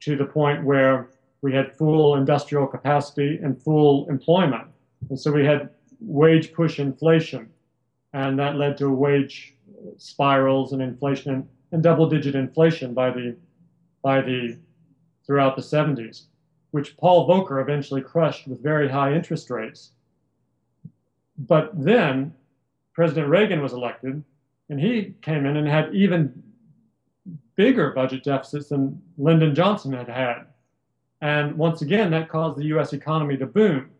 to 0.00 0.16
the 0.16 0.24
point 0.24 0.64
where 0.64 1.08
we 1.42 1.52
had 1.52 1.76
full 1.76 2.16
industrial 2.16 2.66
capacity 2.66 3.38
and 3.42 3.60
full 3.60 4.08
employment. 4.08 4.68
And 5.10 5.18
so 5.18 5.32
we 5.32 5.44
had 5.44 5.70
wage 6.00 6.52
push 6.52 6.78
inflation, 6.78 7.50
and 8.12 8.38
that 8.38 8.56
led 8.56 8.76
to 8.78 8.90
wage 8.90 9.54
spirals 9.96 10.72
and 10.72 10.82
inflation 10.82 11.48
and 11.72 11.82
double 11.82 12.08
digit 12.08 12.34
inflation 12.34 12.94
by 12.94 13.10
the 13.10 13.36
by 14.02 14.20
the 14.20 14.58
throughout 15.24 15.54
the 15.56 15.62
70s, 15.62 16.24
which 16.72 16.96
Paul 16.96 17.28
Volcker 17.28 17.62
eventually 17.62 18.02
crushed 18.02 18.48
with 18.48 18.62
very 18.62 18.88
high 18.88 19.14
interest 19.14 19.48
rates. 19.50 19.92
But 21.38 21.70
then 21.74 22.34
President 22.92 23.28
Reagan 23.28 23.62
was 23.62 23.72
elected, 23.72 24.22
and 24.68 24.80
he 24.80 25.14
came 25.22 25.46
in 25.46 25.56
and 25.56 25.68
had 25.68 25.94
even 25.94 26.42
bigger 27.54 27.92
budget 27.92 28.24
deficits 28.24 28.68
than 28.68 29.00
Lyndon 29.16 29.54
Johnson 29.54 29.92
had 29.92 30.08
had. 30.08 30.46
And 31.20 31.56
once 31.56 31.82
again, 31.82 32.10
that 32.10 32.28
caused 32.28 32.58
the 32.58 32.66
US 32.76 32.92
economy 32.92 33.36
to 33.36 33.46
boom. 33.46 33.90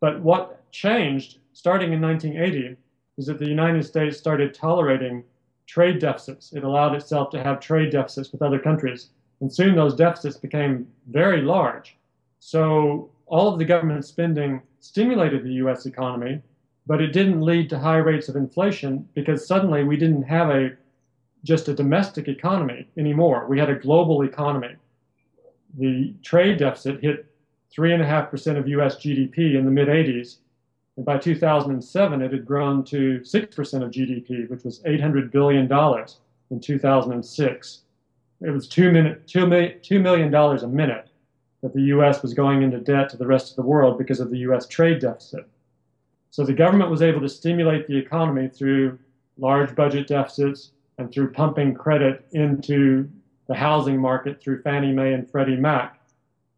But 0.00 0.20
what 0.20 0.70
changed 0.70 1.38
starting 1.54 1.92
in 1.92 2.02
1980 2.02 2.76
is 3.16 3.26
that 3.26 3.38
the 3.38 3.48
United 3.48 3.84
States 3.84 4.18
started 4.18 4.54
tolerating 4.54 5.24
trade 5.66 5.98
deficits. 5.98 6.52
It 6.52 6.64
allowed 6.64 6.94
itself 6.94 7.30
to 7.30 7.42
have 7.42 7.60
trade 7.60 7.90
deficits 7.90 8.32
with 8.32 8.42
other 8.42 8.58
countries. 8.58 9.10
And 9.40 9.52
soon 9.52 9.74
those 9.74 9.94
deficits 9.94 10.36
became 10.36 10.86
very 11.08 11.42
large. 11.42 11.96
So 12.40 13.10
all 13.26 13.52
of 13.52 13.58
the 13.58 13.64
government 13.64 14.04
spending 14.04 14.62
stimulated 14.80 15.44
the 15.44 15.54
US 15.64 15.86
economy, 15.86 16.42
but 16.86 17.00
it 17.00 17.12
didn't 17.12 17.40
lead 17.42 17.70
to 17.70 17.78
high 17.78 17.96
rates 17.96 18.28
of 18.28 18.36
inflation 18.36 19.08
because 19.14 19.46
suddenly 19.46 19.84
we 19.84 19.96
didn't 19.96 20.24
have 20.24 20.50
a 20.50 20.70
just 21.42 21.68
a 21.68 21.74
domestic 21.74 22.26
economy 22.26 22.88
anymore. 22.96 23.46
We 23.46 23.58
had 23.58 23.68
a 23.68 23.74
global 23.74 24.22
economy. 24.22 24.76
The 25.78 26.14
trade 26.22 26.58
deficit 26.58 27.02
hit 27.02 27.26
3.5% 27.76 28.58
of 28.58 28.68
US 28.68 28.96
GDP 28.96 29.56
in 29.56 29.64
the 29.64 29.70
mid 29.70 29.88
80s. 29.88 30.36
And 30.96 31.04
by 31.04 31.18
2007, 31.18 32.22
it 32.22 32.32
had 32.32 32.46
grown 32.46 32.84
to 32.84 33.20
6% 33.20 33.82
of 33.82 33.90
GDP, 33.90 34.48
which 34.48 34.62
was 34.62 34.80
$800 34.82 35.30
billion 35.32 35.70
in 36.50 36.60
2006. 36.60 37.80
It 38.40 38.50
was 38.50 38.68
$2, 38.68 38.92
minute, 38.92 39.26
$2, 39.26 39.48
million, 39.48 39.78
$2 39.80 40.00
million 40.02 40.34
a 40.34 40.68
minute 40.68 41.08
that 41.62 41.72
the 41.72 41.82
US 41.82 42.22
was 42.22 42.34
going 42.34 42.62
into 42.62 42.78
debt 42.78 43.08
to 43.08 43.16
the 43.16 43.26
rest 43.26 43.50
of 43.50 43.56
the 43.56 43.62
world 43.62 43.98
because 43.98 44.20
of 44.20 44.30
the 44.30 44.38
US 44.38 44.68
trade 44.68 45.00
deficit. 45.00 45.48
So 46.30 46.44
the 46.44 46.52
government 46.52 46.90
was 46.90 47.02
able 47.02 47.20
to 47.20 47.28
stimulate 47.28 47.86
the 47.86 47.96
economy 47.96 48.48
through 48.48 48.98
large 49.38 49.74
budget 49.74 50.06
deficits 50.06 50.72
and 50.98 51.10
through 51.10 51.32
pumping 51.32 51.74
credit 51.74 52.26
into 52.32 53.08
the 53.46 53.54
housing 53.54 53.98
market 53.98 54.42
through 54.42 54.62
Fannie 54.62 54.92
Mae 54.92 55.12
and 55.12 55.30
Freddie 55.30 55.56
Mac. 55.56 56.00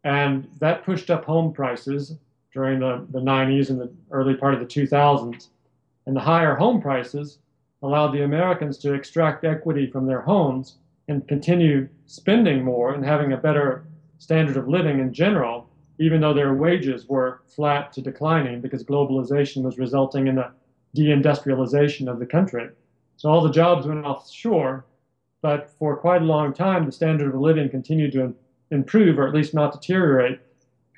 And 0.03 0.47
that 0.59 0.83
pushed 0.83 1.09
up 1.09 1.25
home 1.25 1.53
prices 1.53 2.15
during 2.57 2.79
the, 2.79 3.05
the 3.11 3.19
90s 3.19 3.69
and 3.69 3.79
the 3.79 3.87
early 4.09 4.33
part 4.33 4.55
of 4.55 4.59
the 4.59 4.65
2000s. 4.65 5.49
And 6.07 6.15
the 6.15 6.21
higher 6.21 6.55
home 6.55 6.81
prices 6.81 7.37
allowed 7.83 8.13
the 8.13 8.23
Americans 8.23 8.79
to 8.79 8.95
extract 8.95 9.45
equity 9.45 9.85
from 9.85 10.07
their 10.07 10.21
homes 10.21 10.77
and 11.07 11.27
continue 11.27 11.87
spending 12.07 12.63
more 12.63 12.95
and 12.95 13.05
having 13.05 13.31
a 13.31 13.37
better 13.37 13.85
standard 14.17 14.57
of 14.57 14.67
living 14.67 14.97
in 14.97 15.13
general, 15.13 15.69
even 15.99 16.19
though 16.19 16.33
their 16.33 16.55
wages 16.55 17.07
were 17.07 17.43
flat 17.45 17.93
to 17.93 18.01
declining 18.01 18.59
because 18.59 18.83
globalization 18.83 19.61
was 19.61 19.77
resulting 19.77 20.25
in 20.25 20.33
the 20.33 20.51
deindustrialization 20.95 22.09
of 22.09 22.17
the 22.17 22.25
country. 22.25 22.69
So 23.17 23.29
all 23.29 23.43
the 23.43 23.51
jobs 23.51 23.85
went 23.85 24.03
offshore, 24.03 24.83
but 25.43 25.69
for 25.77 25.95
quite 25.95 26.23
a 26.23 26.25
long 26.25 26.55
time, 26.55 26.87
the 26.87 26.91
standard 26.91 27.35
of 27.35 27.39
living 27.39 27.69
continued 27.69 28.13
to 28.13 28.33
improve, 28.71 29.19
or 29.19 29.27
at 29.27 29.35
least 29.35 29.53
not 29.53 29.73
deteriorate, 29.73 30.39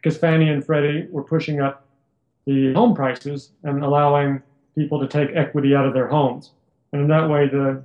because 0.02 0.18
Fannie 0.18 0.50
and 0.50 0.66
Freddie 0.66 1.08
were 1.12 1.24
pushing 1.24 1.60
up 1.62 1.86
the 2.46 2.74
home 2.74 2.96
prices 2.96 3.52
and 3.64 3.84
allowing 3.84 4.42
people 4.76 5.00
to 5.00 5.08
take 5.08 5.36
equity 5.36 5.76
out 5.76 5.86
of 5.86 5.94
their 5.94 6.08
homes. 6.08 6.52
And 6.94 7.02
in 7.02 7.08
that 7.10 7.30
way, 7.30 7.48
the, 7.48 7.84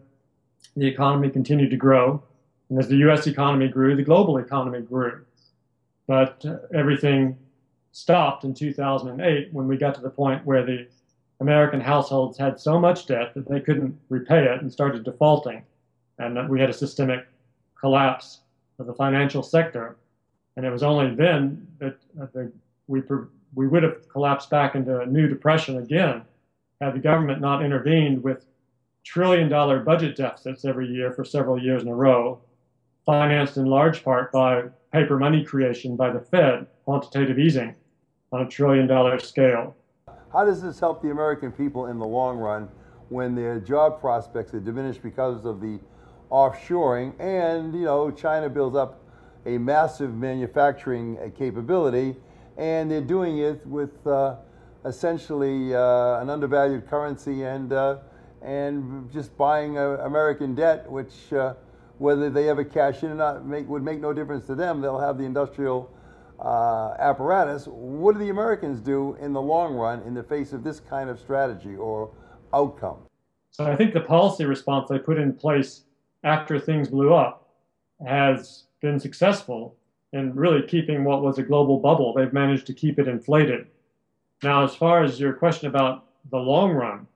the 0.76 0.86
economy 0.86 1.28
continued 1.28 1.70
to 1.70 1.76
grow. 1.76 2.22
And 2.70 2.78
as 2.78 2.88
the 2.88 2.96
US 3.08 3.26
economy 3.26 3.68
grew, 3.68 3.96
the 3.96 4.02
global 4.02 4.38
economy 4.38 4.80
grew. 4.80 5.24
But 6.06 6.44
uh, 6.44 6.58
everything 6.74 7.36
stopped 7.92 8.44
in 8.44 8.54
2008 8.54 9.52
when 9.52 9.66
we 9.66 9.76
got 9.76 9.94
to 9.94 10.00
the 10.00 10.10
point 10.10 10.44
where 10.44 10.64
the 10.64 10.86
American 11.40 11.80
households 11.80 12.38
had 12.38 12.60
so 12.60 12.78
much 12.78 13.06
debt 13.06 13.34
that 13.34 13.48
they 13.48 13.60
couldn't 13.60 13.98
repay 14.08 14.44
it 14.44 14.60
and 14.60 14.72
started 14.72 15.04
defaulting. 15.04 15.62
And 16.18 16.48
we 16.48 16.60
had 16.60 16.70
a 16.70 16.74
systemic 16.74 17.26
collapse 17.78 18.40
of 18.78 18.86
the 18.86 18.94
financial 18.94 19.42
sector. 19.42 19.96
And 20.56 20.64
it 20.64 20.70
was 20.70 20.82
only 20.82 21.14
then 21.14 21.66
that 21.80 21.98
the, 22.32 22.52
we, 22.86 23.02
we 23.54 23.66
would 23.66 23.82
have 23.82 24.08
collapsed 24.08 24.50
back 24.50 24.74
into 24.74 25.00
a 25.00 25.06
new 25.06 25.28
depression 25.28 25.78
again 25.78 26.22
had 26.80 26.94
the 26.94 27.00
government 27.00 27.40
not 27.40 27.64
intervened 27.64 28.22
with 28.22 28.44
trillion 29.04 29.48
dollar 29.48 29.80
budget 29.80 30.16
deficits 30.16 30.64
every 30.64 30.86
year 30.86 31.12
for 31.12 31.24
several 31.24 31.60
years 31.60 31.82
in 31.82 31.88
a 31.88 31.94
row, 31.94 32.40
financed 33.04 33.56
in 33.56 33.66
large 33.66 34.02
part 34.02 34.32
by 34.32 34.64
paper 34.92 35.18
money 35.18 35.44
creation 35.44 35.96
by 35.96 36.10
the 36.10 36.20
Fed, 36.20 36.66
quantitative 36.84 37.38
easing 37.38 37.74
on 38.32 38.42
a 38.42 38.48
trillion 38.48 38.86
dollar 38.86 39.18
scale. 39.18 39.76
How 40.32 40.44
does 40.44 40.62
this 40.62 40.80
help 40.80 41.02
the 41.02 41.10
American 41.10 41.52
people 41.52 41.86
in 41.86 41.98
the 41.98 42.06
long 42.06 42.38
run 42.38 42.68
when 43.08 43.34
their 43.34 43.60
job 43.60 44.00
prospects 44.00 44.54
are 44.54 44.60
diminished 44.60 45.02
because 45.02 45.44
of 45.44 45.60
the 45.60 45.78
offshoring 46.30 47.14
and, 47.20 47.74
you 47.74 47.84
know, 47.84 48.10
China 48.10 48.48
builds 48.48 48.74
up 48.74 49.03
a 49.46 49.58
massive 49.58 50.14
manufacturing 50.14 51.18
capability 51.36 52.16
and 52.56 52.90
they're 52.90 53.00
doing 53.00 53.38
it 53.38 53.66
with 53.66 54.06
uh, 54.06 54.36
essentially 54.84 55.74
uh, 55.74 56.20
an 56.20 56.30
undervalued 56.30 56.86
currency 56.86 57.42
and, 57.42 57.72
uh, 57.72 57.98
and 58.42 59.10
just 59.12 59.36
buying 59.36 59.76
American 59.78 60.54
debt, 60.54 60.90
which 60.90 61.32
uh, 61.32 61.54
whether 61.98 62.30
they 62.30 62.48
ever 62.48 62.64
cash 62.64 63.02
in 63.02 63.10
or 63.10 63.14
not 63.14 63.46
make, 63.46 63.68
would 63.68 63.82
make 63.82 64.00
no 64.00 64.12
difference 64.12 64.46
to 64.46 64.54
them. 64.54 64.80
They'll 64.80 65.00
have 65.00 65.18
the 65.18 65.24
industrial 65.24 65.90
uh, 66.40 66.94
apparatus. 66.98 67.66
What 67.66 68.12
do 68.12 68.18
the 68.18 68.30
Americans 68.30 68.80
do 68.80 69.16
in 69.20 69.32
the 69.32 69.42
long 69.42 69.74
run 69.74 70.02
in 70.02 70.14
the 70.14 70.22
face 70.22 70.52
of 70.52 70.62
this 70.62 70.80
kind 70.80 71.08
of 71.08 71.18
strategy 71.18 71.76
or 71.76 72.10
outcome? 72.52 72.98
So 73.50 73.64
I 73.64 73.76
think 73.76 73.94
the 73.94 74.00
policy 74.00 74.44
response 74.44 74.88
they 74.88 74.98
put 74.98 75.16
in 75.16 75.32
place 75.32 75.84
after 76.24 76.58
things 76.58 76.88
blew 76.88 77.14
up 77.14 77.48
has 78.04 78.63
been 78.84 79.00
successful 79.00 79.74
in 80.12 80.34
really 80.34 80.62
keeping 80.62 81.04
what 81.04 81.22
was 81.22 81.38
a 81.38 81.42
global 81.42 81.80
bubble. 81.80 82.12
They've 82.12 82.32
managed 82.32 82.66
to 82.66 82.74
keep 82.74 82.98
it 82.98 83.08
inflated. 83.08 83.66
Now, 84.42 84.62
as 84.62 84.76
far 84.76 85.02
as 85.02 85.18
your 85.18 85.32
question 85.32 85.68
about 85.68 86.04
the 86.30 86.36
long 86.36 86.70
run, 86.72 87.06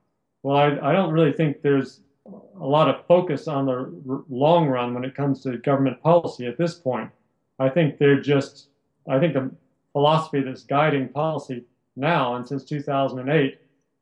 well, 0.42 0.56
I, 0.56 0.90
I 0.90 0.92
don't 0.92 1.12
really 1.12 1.32
think 1.32 1.60
there's 1.60 2.00
a 2.26 2.66
lot 2.66 2.88
of 2.88 3.04
focus 3.06 3.48
on 3.48 3.66
the 3.66 3.72
r- 4.08 4.25
long 4.30 4.66
run 4.66 4.94
when 4.94 5.04
it 5.04 5.14
comes 5.14 5.42
to 5.42 5.58
government 5.58 6.02
policy 6.02 6.46
at 6.46 6.56
this 6.56 6.75
point. 6.75 7.10
I 7.58 7.68
think 7.68 7.98
they're 7.98 8.20
just 8.20 8.68
I 9.06 9.18
think 9.18 9.34
the 9.34 9.50
philosophy 9.92 10.40
that's 10.40 10.64
guiding 10.64 11.08
policy 11.08 11.64
now 11.96 12.34
and 12.34 12.46
since 12.46 12.64
2008 12.64 13.58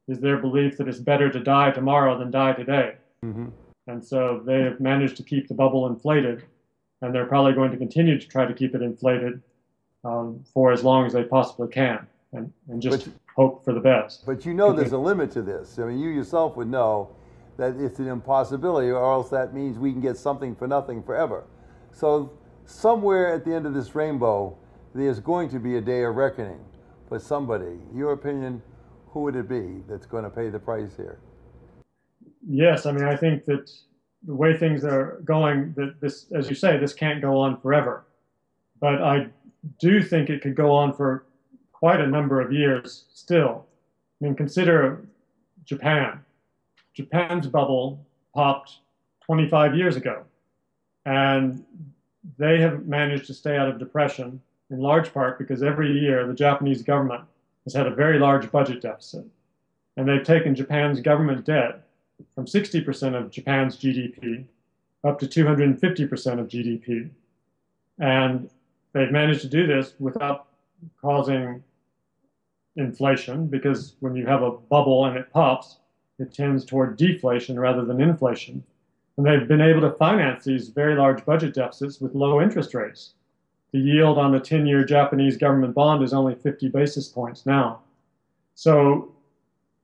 is 0.08 0.20
their 0.20 0.38
belief 0.38 0.76
that 0.76 0.88
it's 0.88 0.99
better 0.99 1.30
to 1.30 1.40
die 1.40 1.70
tomorrow 1.70 2.18
than 2.18 2.30
die 2.30 2.52
today. 2.52 2.94
Mm-hmm. 3.25 3.49
And 3.88 4.04
so 4.04 4.42
they 4.44 4.61
have 4.62 4.80
managed 4.80 5.16
to 5.16 5.23
keep 5.23 5.49
the 5.49 5.54
bubble 5.54 5.87
inflated, 5.87 6.44
and 7.06 7.14
they're 7.14 7.26
probably 7.26 7.52
going 7.52 7.70
to 7.70 7.76
continue 7.76 8.18
to 8.18 8.28
try 8.28 8.44
to 8.44 8.52
keep 8.52 8.75
it 8.75 8.82
inflated 8.82 9.40
um, 10.04 10.44
for 10.52 10.72
as 10.72 10.82
long 10.82 11.06
as 11.06 11.12
they 11.12 11.22
possibly 11.22 11.68
can, 11.68 12.06
and, 12.32 12.52
and 12.68 12.82
just 12.82 13.06
but, 13.06 13.14
hope 13.36 13.64
for 13.64 13.72
the 13.72 13.80
best. 13.80 14.26
But 14.26 14.44
you 14.44 14.52
know 14.52 14.72
there's 14.72 14.92
a 14.92 14.98
limit 14.98 15.30
to 15.32 15.42
this. 15.42 15.78
I 15.78 15.84
mean, 15.84 15.98
you 15.98 16.10
yourself 16.10 16.56
would 16.56 16.68
know 16.68 17.10
that 17.56 17.76
it's 17.76 18.00
an 18.00 18.08
impossibility, 18.08 18.90
or 18.90 19.02
else 19.02 19.30
that 19.30 19.54
means 19.54 19.78
we 19.78 19.92
can 19.92 20.00
get 20.00 20.16
something 20.16 20.54
for 20.54 20.66
nothing 20.66 21.02
forever. 21.02 21.44
So 21.92 22.32
somewhere 22.66 23.32
at 23.32 23.44
the 23.44 23.54
end 23.54 23.66
of 23.66 23.75
this 23.75 23.94
rainbow, 23.94 24.58
there's 24.94 25.20
going 25.20 25.48
to 25.50 25.60
be 25.60 25.76
a 25.76 25.80
day 25.80 26.02
of 26.02 26.16
reckoning 26.16 26.60
for 27.08 27.18
somebody. 27.18 27.78
Your 27.94 28.12
opinion, 28.12 28.62
who 29.08 29.20
would 29.22 29.36
it 29.36 29.48
be 29.48 29.82
that's 29.88 30.06
going 30.06 30.25
to 30.25 30.30
pay 30.30 30.50
the 30.50 30.58
price 30.58 30.96
here? 30.96 31.20
Yes, 32.46 32.84
I 32.84 32.92
mean, 32.92 33.04
I 33.04 33.16
think 33.16 33.44
that 33.46 33.70
the 34.25 34.35
way 34.35 34.56
things 34.56 34.85
are 34.85 35.20
going, 35.25 35.73
that 35.76 36.00
this, 36.00 36.26
as 36.32 36.49
you 36.49 36.54
say, 36.54 36.78
this 36.78 36.92
can't 36.92 37.20
go 37.20 37.38
on 37.38 37.61
forever. 37.61 38.04
But 38.80 39.02
I 39.02 39.28
do 39.78 40.02
think 40.02 40.30
it 40.30 40.42
could 40.42 40.54
go 40.54 40.70
on 40.73 40.92
for 40.92 41.25
quite 41.73 42.00
a 42.00 42.06
number 42.06 42.40
of 42.40 42.52
years 42.52 43.04
still. 43.12 43.66
I 44.20 44.25
mean, 44.25 44.35
consider 44.35 45.06
Japan. 45.64 46.20
Japan's 46.94 47.46
bubble 47.46 48.04
popped 48.35 48.78
25 49.26 49.76
years 49.76 49.96
ago, 49.96 50.25
and 51.04 51.64
they 52.38 52.61
have 52.61 52.87
managed 52.87 53.26
to 53.26 53.35
stay 53.35 53.56
out 53.56 53.68
of 53.68 53.78
depression 53.78 54.40
in 54.70 54.78
large 54.80 55.12
part 55.12 55.38
because 55.38 55.62
every 55.62 55.92
year 55.92 56.26
the 56.26 56.35
Japanese 56.35 56.82
government 56.82 57.23
has 57.64 57.75
had 57.75 57.87
a 57.87 57.94
very 57.94 58.18
large 58.18 58.50
budget 58.50 58.80
deficit. 58.80 59.25
And 59.96 60.08
they've 60.08 60.25
taken 60.25 60.54
Japan's 60.54 61.00
government 61.00 61.44
debt 61.44 61.86
from 62.35 62.46
60% 62.46 63.14
of 63.14 63.30
Japan's 63.30 63.76
GDP 63.76 64.44
up 65.04 65.18
to 65.20 65.26
250% 65.26 66.40
of 66.40 66.49
GDP. 66.49 67.11
And 67.99 68.50
they've 68.92 69.11
managed 69.11 69.42
to 69.42 69.49
do 69.49 69.66
this 69.66 69.94
without 69.99 70.46
causing 71.00 71.62
inflation 72.76 73.46
because 73.46 73.94
when 74.00 74.14
you 74.14 74.26
have 74.26 74.42
a 74.42 74.50
bubble 74.50 75.06
and 75.06 75.16
it 75.16 75.32
pops, 75.32 75.78
it 76.18 76.32
tends 76.32 76.64
toward 76.64 76.96
deflation 76.96 77.58
rather 77.58 77.85
than 77.85 78.00
inflation. 78.00 78.62
And 79.16 79.26
they've 79.26 79.49
been 79.49 79.62
able 79.62 79.80
to 79.82 79.92
finance 79.92 80.44
these 80.44 80.68
very 80.68 80.94
large 80.94 81.25
budget 81.25 81.54
deficits 81.54 82.00
with 82.00 82.14
low 82.14 82.40
interest 82.40 82.75
rates. 82.75 83.14
The 83.73 83.78
yield 83.78 84.18
on 84.18 84.32
the 84.32 84.40
10 84.40 84.66
year 84.66 84.85
Japanese 84.85 85.37
government 85.37 85.75
bond 85.75 86.02
is 86.02 86.12
only 86.12 86.35
50 86.35 86.68
basis 86.68 87.08
points 87.08 87.46
now. 87.46 87.80
So, 88.54 89.12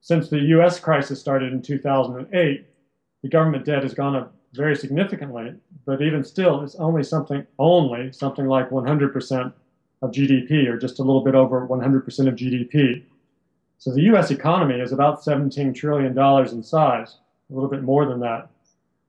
since 0.03 0.27
the 0.27 0.41
US 0.57 0.81
crisis 0.81 1.21
started 1.21 1.53
in 1.53 1.61
2008, 1.61 2.67
the 3.21 3.29
government 3.29 3.63
debt 3.63 3.83
has 3.83 3.93
gone 3.93 4.17
up 4.17 4.35
very 4.51 4.75
significantly, 4.75 5.53
but 5.85 6.01
even 6.01 6.25
still, 6.25 6.61
it's 6.61 6.75
only 6.75 7.03
something, 7.03 7.47
only 7.57 8.11
something 8.11 8.45
like 8.45 8.69
100% 8.69 9.53
of 10.01 10.11
GDP, 10.11 10.67
or 10.67 10.77
just 10.77 10.99
a 10.99 11.03
little 11.03 11.23
bit 11.23 11.35
over 11.35 11.65
100% 11.65 12.27
of 12.27 12.35
GDP. 12.35 13.03
So 13.77 13.93
the 13.93 14.01
US 14.13 14.29
economy 14.29 14.81
is 14.81 14.91
about 14.91 15.23
$17 15.23 15.73
trillion 15.73 16.19
in 16.49 16.63
size, 16.63 17.15
a 17.49 17.53
little 17.53 17.69
bit 17.69 17.83
more 17.83 18.05
than 18.05 18.19
that. 18.19 18.49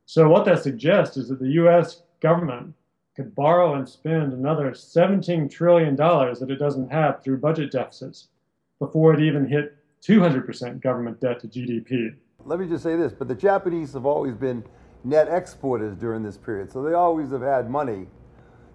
So 0.07 0.29
what 0.29 0.45
that 0.45 0.63
suggests 0.63 1.17
is 1.17 1.29
that 1.29 1.41
the 1.41 1.55
US 1.65 2.03
government 2.21 2.73
could 3.17 3.35
borrow 3.35 3.75
and 3.75 3.89
spend 3.89 4.33
another 4.33 4.71
$17 4.71 5.51
trillion 5.51 5.97
that 5.97 6.51
it 6.51 6.61
doesn't 6.61 6.93
have 6.93 7.21
through 7.21 7.39
budget 7.39 7.73
deficits 7.73 8.29
before 8.79 9.13
it 9.13 9.21
even 9.21 9.49
hit 9.49 9.77
200% 10.07 10.81
government 10.81 11.21
debt 11.21 11.41
to 11.41 11.49
GDP. 11.49 12.15
Let 12.45 12.61
me 12.61 12.67
just 12.67 12.83
say 12.83 12.97
this, 12.97 13.13
but 13.13 13.27
the 13.27 13.35
Japanese 13.35 13.95
have 13.95 14.05
always 14.05 14.35
been 14.35 14.63
net 15.03 15.29
exporters 15.31 15.97
during 15.97 16.23
this 16.23 16.37
period, 16.37 16.71
so 16.71 16.83
they 16.83 16.93
always 16.93 17.31
have 17.31 17.43
had 17.43 17.71
money 17.71 18.07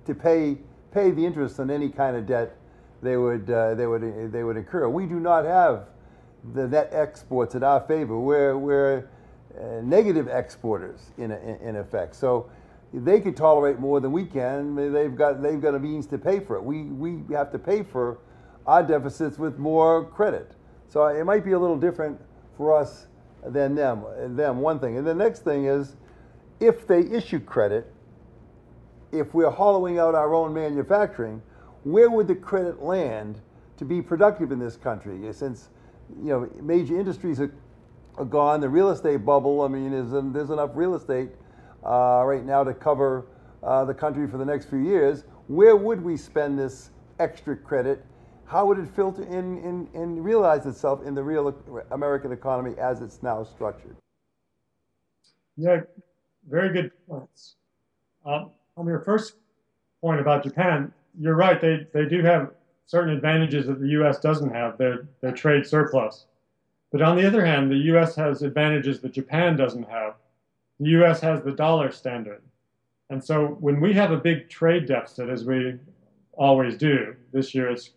to 0.06 0.16
pay 0.16 0.58
pay 0.92 1.12
the 1.12 1.24
interest 1.24 1.60
on 1.60 1.70
any 1.70 1.88
kind 1.88 2.16
of 2.16 2.26
debt 2.26 2.58
they 3.02 3.16
would 3.16 3.50
uh, 3.50 3.76
they 3.76 3.88
would 3.88 4.32
they 4.32 4.44
would 4.44 4.58
incur. 4.58 4.90
We 4.90 5.06
do 5.06 5.20
not 5.20 5.46
have 5.46 5.86
the 6.54 6.68
net 6.68 6.90
exports 6.92 7.56
in 7.56 7.64
our 7.64 7.82
favor. 7.82 8.20
We're 8.20 8.58
we're 8.58 9.10
uh, 9.60 9.82
negative 9.84 10.28
exporters 10.28 11.12
in, 11.18 11.32
in, 11.32 11.76
effect. 11.76 12.16
So 12.16 12.50
they 12.94 13.20
can 13.20 13.34
tolerate 13.34 13.80
more 13.80 14.00
than 14.00 14.12
we 14.12 14.26
can. 14.26 14.76
They've 14.76 15.16
got 15.16 15.42
they've 15.42 15.62
got 15.62 15.76
a 15.76 15.80
means 15.80 16.08
to 16.08 16.18
pay 16.18 16.40
for 16.40 16.56
it. 16.56 16.64
We 16.64 16.84
we 16.84 17.22
have 17.34 17.52
to 17.52 17.60
pay 17.60 17.84
for 17.84 18.20
our 18.66 18.84
deficits 18.84 19.38
with 19.38 19.58
more 19.58 20.06
credit. 20.06 20.52
So 20.90 21.06
it 21.06 21.24
might 21.24 21.46
be 21.46 21.52
a 21.52 21.60
little 21.60 21.78
different 21.78 22.20
for 22.58 22.76
us 22.76 23.08
than 23.46 23.76
them. 23.76 24.04
Them 24.36 24.60
one 24.60 24.80
thing, 24.80 24.98
and 24.98 25.08
the 25.08 25.14
next 25.14 25.44
thing 25.44 25.66
is, 25.66 25.96
if 26.60 26.86
they 26.88 27.02
issue 27.02 27.40
credit, 27.40 27.92
if 29.12 29.34
we're 29.34 29.50
hollowing 29.50 29.98
out 29.98 30.14
our 30.14 30.34
own 30.34 30.54
manufacturing, 30.54 31.42
where 31.84 32.10
would 32.10 32.28
the 32.28 32.36
credit 32.36 32.84
land 32.84 33.40
to 33.78 33.86
be 33.86 34.02
productive 34.02 34.52
in 34.52 34.60
this 34.60 34.76
country? 34.76 35.32
Since 35.32 35.70
you 36.22 36.30
know 36.30 36.50
major 36.62 37.00
industries 37.00 37.40
are, 37.40 37.54
are 38.18 38.26
gone, 38.26 38.60
the 38.60 38.70
real 38.70 38.90
estate 38.90 39.26
bubble. 39.26 39.62
I 39.62 39.68
mean, 39.68 39.94
is 39.94 40.12
there's 40.12 40.50
enough 40.50 40.72
real 40.74 40.96
estate 40.96 41.30
uh, 41.86 42.24
right 42.26 42.44
now 42.44 42.64
to 42.64 42.74
cover 42.74 43.28
uh, 43.64 43.86
the 43.86 43.94
country 43.94 44.28
for 44.28 44.38
the 44.38 44.46
next 44.46 44.66
few 44.66 44.80
years. 44.80 45.24
Where 45.48 45.76
would 45.76 46.04
we 46.04 46.18
spend 46.18 46.60
this 46.60 46.90
extra 47.20 47.56
credit? 47.56 48.06
How 48.50 48.66
would 48.66 48.80
it 48.80 48.88
filter 48.96 49.22
in, 49.24 49.60
in 49.60 49.88
and 49.94 50.26
realize 50.26 50.66
itself 50.66 51.06
in 51.06 51.14
the 51.14 51.24
real 51.24 51.56
American 51.92 52.32
economy 52.32 52.74
as 52.80 53.02
it's 53.02 53.22
now 53.22 53.44
structured? 53.44 53.96
Yeah, 55.56 55.82
very 56.50 56.74
good 56.74 56.92
points. 57.08 57.56
Um, 58.26 58.50
on 58.76 58.88
your 58.88 59.02
first 59.02 59.36
point 60.02 60.20
about 60.20 60.44
Japan, 60.44 60.92
you're 61.20 61.36
right. 61.36 61.62
They 61.62 61.86
they 61.94 62.06
do 62.06 62.24
have 62.24 62.52
certain 62.88 63.14
advantages 63.14 63.68
that 63.68 63.80
the 63.80 63.90
U.S. 63.90 64.20
doesn't 64.20 64.50
have. 64.50 64.80
Their 64.80 65.08
their 65.22 65.32
trade 65.32 65.68
surplus. 65.68 66.26
But 66.92 67.04
on 67.04 67.18
the 67.18 67.28
other 67.28 67.46
hand, 67.46 67.70
the 67.70 67.86
U.S. 67.94 68.16
has 68.16 68.42
advantages 68.42 69.00
that 69.02 69.12
Japan 69.12 69.58
doesn't 69.58 69.88
have. 69.88 70.16
The 70.80 70.90
U.S. 70.90 71.22
has 71.22 71.44
the 71.44 71.52
dollar 71.52 71.92
standard, 71.92 72.42
and 73.12 73.24
so 73.24 73.58
when 73.60 73.80
we 73.80 73.94
have 73.94 74.12
a 74.12 74.18
big 74.18 74.50
trade 74.50 74.88
deficit, 74.88 75.30
as 75.30 75.46
we 75.46 75.76
always 76.34 76.78
do, 76.78 77.16
this 77.32 77.54
year 77.54 77.70
it's 77.70 77.92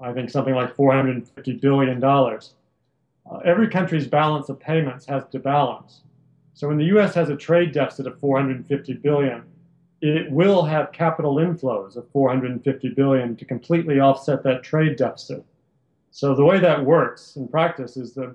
I 0.00 0.12
think 0.12 0.30
something 0.30 0.54
like 0.54 0.74
450 0.74 1.52
billion 1.54 2.00
dollars. 2.00 2.54
Uh, 3.30 3.38
every 3.38 3.68
country's 3.68 4.06
balance 4.06 4.48
of 4.48 4.58
payments 4.58 5.04
has 5.06 5.24
to 5.32 5.38
balance. 5.38 6.02
So 6.54 6.68
when 6.68 6.78
the 6.78 6.86
U.S. 6.86 7.14
has 7.14 7.28
a 7.28 7.36
trade 7.36 7.72
deficit 7.72 8.06
of 8.06 8.18
450 8.18 8.94
billion, 8.94 9.44
it 10.00 10.30
will 10.30 10.64
have 10.64 10.92
capital 10.92 11.36
inflows 11.36 11.96
of 11.96 12.08
450 12.10 12.88
billion 12.90 13.36
to 13.36 13.44
completely 13.44 14.00
offset 14.00 14.42
that 14.44 14.62
trade 14.62 14.96
deficit. 14.96 15.44
So 16.10 16.34
the 16.34 16.44
way 16.44 16.58
that 16.58 16.84
works 16.84 17.36
in 17.36 17.48
practice 17.48 17.96
is 17.96 18.14
the 18.14 18.34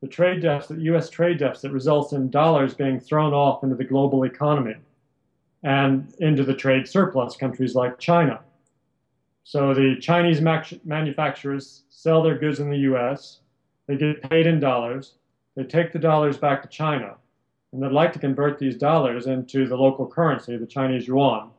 the 0.00 0.08
trade 0.10 0.42
deficit, 0.42 0.80
U.S. 0.80 1.08
trade 1.08 1.38
deficit, 1.38 1.72
results 1.72 2.12
in 2.12 2.28
dollars 2.28 2.74
being 2.74 3.00
thrown 3.00 3.32
off 3.32 3.64
into 3.64 3.74
the 3.74 3.84
global 3.84 4.24
economy 4.24 4.74
and 5.62 6.14
into 6.18 6.44
the 6.44 6.52
trade 6.52 6.86
surplus 6.86 7.36
countries 7.36 7.74
like 7.74 7.98
China. 7.98 8.40
So 9.44 9.74
the 9.74 9.96
Chinese 10.00 10.40
manufacturers 10.40 11.84
sell 11.90 12.22
their 12.22 12.38
goods 12.38 12.60
in 12.60 12.70
the 12.70 12.78
U.S. 12.78 13.40
They 13.86 13.96
get 13.96 14.28
paid 14.30 14.46
in 14.46 14.58
dollars. 14.58 15.14
They 15.54 15.64
take 15.64 15.92
the 15.92 15.98
dollars 15.98 16.38
back 16.38 16.62
to 16.62 16.68
China 16.68 17.16
and 17.72 17.82
they'd 17.82 17.92
like 17.92 18.12
to 18.14 18.18
convert 18.18 18.58
these 18.58 18.76
dollars 18.76 19.26
into 19.26 19.66
the 19.66 19.76
local 19.76 20.06
currency, 20.06 20.56
the 20.56 20.66
Chinese 20.66 21.06
yuan. 21.06 21.50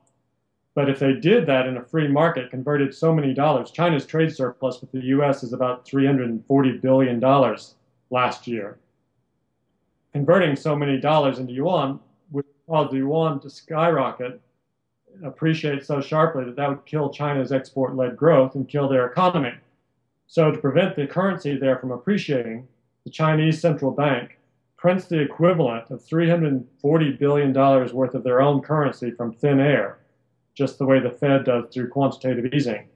But 0.74 0.90
if 0.90 0.98
they 0.98 1.14
did 1.14 1.46
that 1.46 1.68
in 1.68 1.78
a 1.78 1.84
free 1.84 2.08
market, 2.08 2.50
converted 2.50 2.94
so 2.94 3.14
many 3.14 3.34
dollars, 3.34 3.70
China's 3.70 4.06
trade 4.06 4.34
surplus 4.34 4.82
with 4.82 4.92
the 4.92 5.04
US 5.08 5.44
is 5.44 5.54
about 5.54 5.86
$340 5.86 6.82
billion 6.82 7.20
last 8.10 8.48
year. 8.48 8.80
Converting 10.12 10.56
so 10.56 10.76
many 10.76 11.00
dollars 11.00 11.40
into 11.40 11.54
yuan 11.54 12.00
would 12.32 12.46
cause 12.68 12.90
the 12.92 12.98
yuan 12.98 13.40
to 13.42 13.50
skyrocket, 13.50 14.42
appreciate 15.24 15.86
so 15.86 16.02
sharply 16.02 16.46
that 16.46 16.56
that 16.56 16.70
would 16.70 16.86
kill 16.86 17.10
China's 17.10 17.52
export 17.52 17.96
led 17.96 18.18
growth 18.18 18.56
and 18.56 18.68
kill 18.68 18.88
their 18.88 19.06
economy. 19.06 19.54
So, 20.28 20.52
to 20.52 20.58
prevent 20.58 20.96
the 20.96 21.08
currency 21.08 21.58
there 21.58 21.78
from 21.78 21.92
appreciating, 21.92 22.68
the 23.04 23.12
Chinese 23.12 23.62
central 23.62 23.92
bank 23.92 24.40
prints 24.78 25.06
the 25.06 25.20
equivalent 25.20 25.90
of 25.90 26.04
$340 26.04 27.20
billion 27.20 27.54
worth 27.54 28.14
of 28.14 28.24
their 28.24 28.42
own 28.42 28.62
currency 28.62 29.12
from 29.12 29.34
thin 29.34 29.60
air, 29.60 30.00
just 30.54 30.78
the 30.78 30.86
way 30.86 31.00
the 31.00 31.12
Fed 31.12 31.46
does 31.46 31.66
through 31.74 31.90
quantitative 31.90 32.54
easing. 32.54 32.88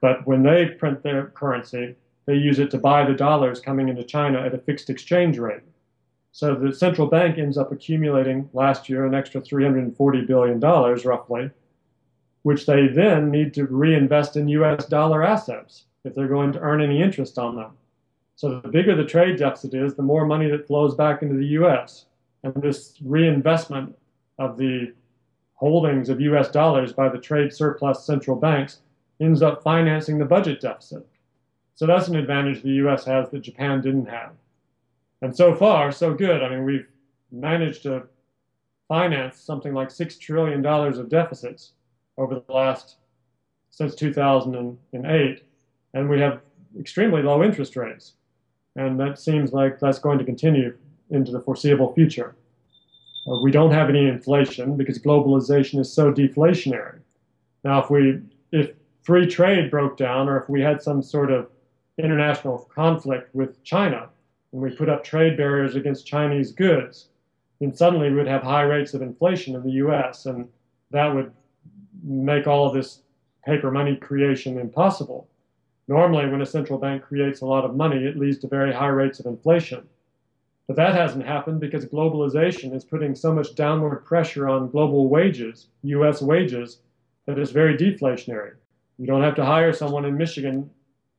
But 0.00 0.26
when 0.26 0.42
they 0.42 0.66
print 0.66 1.02
their 1.02 1.26
currency, 1.26 1.96
they 2.26 2.34
use 2.34 2.58
it 2.58 2.70
to 2.70 2.78
buy 2.78 3.04
the 3.04 3.14
dollars 3.14 3.60
coming 3.60 3.88
into 3.88 4.04
China 4.04 4.40
at 4.40 4.54
a 4.54 4.58
fixed 4.58 4.88
exchange 4.88 5.38
rate. 5.38 5.62
So 6.32 6.54
the 6.54 6.72
central 6.72 7.08
bank 7.08 7.38
ends 7.38 7.58
up 7.58 7.72
accumulating 7.72 8.48
last 8.52 8.88
year 8.88 9.04
an 9.04 9.14
extra 9.14 9.40
$340 9.40 10.26
billion 10.26 10.60
roughly, 10.60 11.50
which 12.42 12.66
they 12.66 12.86
then 12.86 13.30
need 13.30 13.52
to 13.54 13.66
reinvest 13.66 14.36
in 14.36 14.48
US 14.48 14.86
dollar 14.86 15.22
assets 15.24 15.84
if 16.04 16.14
they're 16.14 16.28
going 16.28 16.52
to 16.52 16.60
earn 16.60 16.80
any 16.80 17.02
interest 17.02 17.38
on 17.38 17.56
them. 17.56 17.72
So 18.36 18.60
the 18.60 18.68
bigger 18.68 18.94
the 18.94 19.04
trade 19.04 19.38
deficit 19.38 19.74
is, 19.74 19.94
the 19.94 20.02
more 20.02 20.24
money 20.24 20.48
that 20.50 20.66
flows 20.66 20.94
back 20.94 21.20
into 21.20 21.36
the 21.36 21.46
U.S. 21.48 22.06
And 22.42 22.54
this 22.54 22.96
reinvestment 23.04 23.94
of 24.38 24.56
the 24.56 24.94
holdings 25.54 26.08
of 26.08 26.22
U.S. 26.22 26.50
dollars 26.50 26.92
by 26.94 27.10
the 27.10 27.18
trade 27.18 27.52
surplus 27.52 28.06
central 28.06 28.36
banks 28.36 28.78
ends 29.20 29.42
up 29.42 29.62
financing 29.62 30.16
the 30.16 30.24
budget 30.24 30.62
deficit. 30.62 31.06
So 31.74 31.86
that's 31.86 32.08
an 32.08 32.16
advantage 32.16 32.62
the 32.62 32.70
U.S. 32.84 33.04
has 33.04 33.28
that 33.28 33.42
Japan 33.42 33.82
didn't 33.82 34.06
have. 34.06 34.32
And 35.22 35.36
so 35.36 35.54
far, 35.54 35.92
so 35.92 36.14
good. 36.14 36.42
I 36.42 36.48
mean, 36.48 36.64
we've 36.64 36.86
managed 37.30 37.82
to 37.84 38.04
finance 38.88 39.38
something 39.38 39.74
like 39.74 39.88
$6 39.88 40.18
trillion 40.18 40.64
of 40.64 41.08
deficits 41.08 41.72
over 42.18 42.34
the 42.34 42.52
last, 42.52 42.96
since 43.70 43.94
2008. 43.94 45.44
And 45.94 46.08
we 46.08 46.20
have 46.20 46.40
extremely 46.78 47.22
low 47.22 47.42
interest 47.42 47.76
rates. 47.76 48.14
And 48.76 48.98
that 49.00 49.18
seems 49.18 49.52
like 49.52 49.78
that's 49.78 49.98
going 49.98 50.18
to 50.18 50.24
continue 50.24 50.76
into 51.10 51.32
the 51.32 51.40
foreseeable 51.40 51.92
future. 51.92 52.34
Uh, 53.28 53.42
we 53.42 53.50
don't 53.50 53.72
have 53.72 53.88
any 53.88 54.06
inflation 54.08 54.76
because 54.76 54.98
globalization 54.98 55.78
is 55.78 55.92
so 55.92 56.12
deflationary. 56.12 57.00
Now, 57.64 57.82
if 57.82 57.90
we 57.90 58.20
if 58.52 58.72
free 59.02 59.26
trade 59.26 59.70
broke 59.70 59.96
down, 59.96 60.28
or 60.28 60.40
if 60.40 60.48
we 60.48 60.60
had 60.60 60.82
some 60.82 61.02
sort 61.02 61.30
of 61.30 61.48
international 61.98 62.70
conflict 62.74 63.34
with 63.34 63.62
China, 63.62 64.08
and 64.52 64.60
we 64.60 64.70
put 64.70 64.88
up 64.88 65.04
trade 65.04 65.36
barriers 65.36 65.76
against 65.76 66.06
Chinese 66.06 66.52
goods, 66.52 67.08
then 67.60 67.74
suddenly 67.74 68.10
we 68.10 68.16
would 68.16 68.26
have 68.26 68.42
high 68.42 68.62
rates 68.62 68.94
of 68.94 69.02
inflation 69.02 69.54
in 69.54 69.62
the 69.62 69.72
U.S., 69.72 70.26
and 70.26 70.48
that 70.90 71.14
would 71.14 71.32
make 72.02 72.46
all 72.46 72.66
of 72.66 72.74
this 72.74 73.02
paper 73.44 73.70
money 73.70 73.96
creation 73.96 74.58
impossible. 74.58 75.28
Normally, 75.88 76.28
when 76.28 76.42
a 76.42 76.46
central 76.46 76.78
bank 76.78 77.02
creates 77.02 77.40
a 77.40 77.46
lot 77.46 77.64
of 77.64 77.76
money, 77.76 78.04
it 78.04 78.16
leads 78.16 78.38
to 78.38 78.48
very 78.48 78.72
high 78.72 78.88
rates 78.88 79.20
of 79.20 79.26
inflation. 79.26 79.86
But 80.66 80.76
that 80.76 80.94
hasn't 80.94 81.26
happened 81.26 81.60
because 81.60 81.84
globalization 81.84 82.74
is 82.74 82.84
putting 82.84 83.14
so 83.14 83.34
much 83.34 83.56
downward 83.56 84.04
pressure 84.04 84.48
on 84.48 84.70
global 84.70 85.08
wages, 85.08 85.66
US 85.82 86.22
wages, 86.22 86.78
that 87.26 87.38
it's 87.38 87.50
very 87.50 87.76
deflationary. 87.76 88.52
You 88.98 89.06
don't 89.06 89.22
have 89.22 89.34
to 89.36 89.44
hire 89.44 89.72
someone 89.72 90.04
in 90.04 90.16
Michigan 90.16 90.70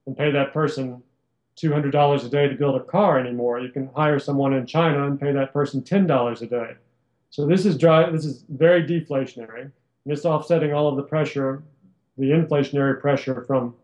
and 0.06 0.17
pay 0.17 0.32
that 0.32 0.54
person 0.54 1.04
$200 1.58 2.26
a 2.26 2.30
day 2.30 2.48
to 2.48 2.56
build 2.56 2.76
a 2.76 2.84
car 2.84 3.20
anymore. 3.20 3.60
You 3.60 3.70
can 3.70 3.90
hire 3.96 4.20
someone 4.20 4.54
in 4.54 4.66
China 4.66 5.08
and 5.08 5.20
pay 5.20 5.32
that 5.32 5.54
person 5.54 5.82
$10 5.82 6.42
a 6.42 6.46
day. 6.46 6.74
So 7.30 7.46
this 7.46 7.66
is 7.66 7.78
dry, 7.78 8.10
this 8.10 8.26
is 8.26 8.44
very 8.50 8.84
deflationary. 8.84 9.72
It's 10.06 10.26
offsetting 10.26 10.74
all 10.74 10.88
of 10.88 10.96
the 10.96 11.04
pressure, 11.04 11.64
the 12.18 12.32
inflationary 12.32 13.00
pressure 13.00 13.44
from 13.46 13.76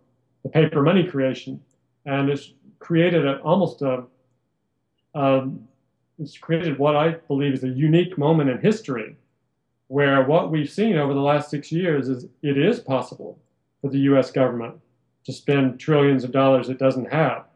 the 0.43 0.49
paper 0.49 0.81
money 0.81 1.03
creation. 1.03 1.61
And 2.05 2.29
it's 2.29 2.53
created 2.79 3.25
a, 3.25 3.39
almost 3.39 3.81
a 3.81 4.03
um, 5.15 5.67
it's 6.19 6.37
created 6.37 6.77
what 6.77 6.95
I 6.95 7.11
believe 7.27 7.53
is 7.53 7.63
a 7.63 7.69
unique 7.69 8.17
moment 8.17 8.49
in 8.49 8.59
history 8.59 9.15
where 9.87 10.23
what 10.23 10.51
we've 10.51 10.69
seen 10.69 10.97
over 10.97 11.13
the 11.13 11.19
last 11.19 11.49
six 11.49 11.71
years 11.71 12.09
is 12.09 12.25
it 12.41 12.57
is 12.57 12.79
possible 12.79 13.39
for 13.81 13.89
the 13.89 13.99
US 13.99 14.31
government 14.31 14.75
to 15.25 15.33
spend 15.33 15.79
trillions 15.79 16.23
of 16.23 16.31
dollars 16.31 16.69
it 16.69 16.79
doesn't 16.79 17.11
have 17.11 17.46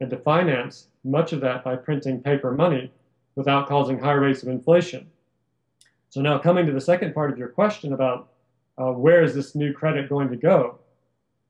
and 0.00 0.10
to 0.10 0.16
finance 0.16 0.88
much 1.04 1.32
of 1.32 1.40
that 1.40 1.62
by 1.62 1.76
printing 1.76 2.22
paper 2.22 2.52
money 2.52 2.90
without 3.36 3.68
causing 3.68 3.98
high 3.98 4.12
rates 4.12 4.42
of 4.42 4.48
inflation. 4.48 5.06
So 6.08 6.20
now 6.20 6.38
coming 6.38 6.66
to 6.66 6.72
the 6.72 6.80
second 6.80 7.14
part 7.14 7.30
of 7.30 7.38
your 7.38 7.48
question 7.48 7.92
about 7.92 8.30
uh, 8.78 8.92
where 8.92 9.22
is 9.22 9.34
this 9.34 9.54
new 9.54 9.72
credit 9.72 10.08
going 10.08 10.28
to 10.30 10.36
go? 10.36 10.78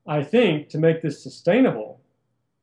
I 0.07 0.23
think 0.23 0.69
to 0.71 0.79
make 0.79 1.01
this 1.01 1.23
sustainable, 1.23 2.01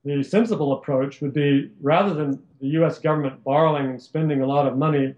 the 0.03 0.23
sensible 0.23 0.73
approach 0.73 1.21
would 1.21 1.33
be 1.33 1.71
rather 1.81 2.13
than 2.13 2.41
the 2.59 2.67
US 2.79 2.99
government 2.99 3.43
borrowing 3.43 3.87
and 3.87 4.01
spending 4.01 4.41
a 4.41 4.47
lot 4.47 4.67
of 4.67 4.77
money 4.77 5.15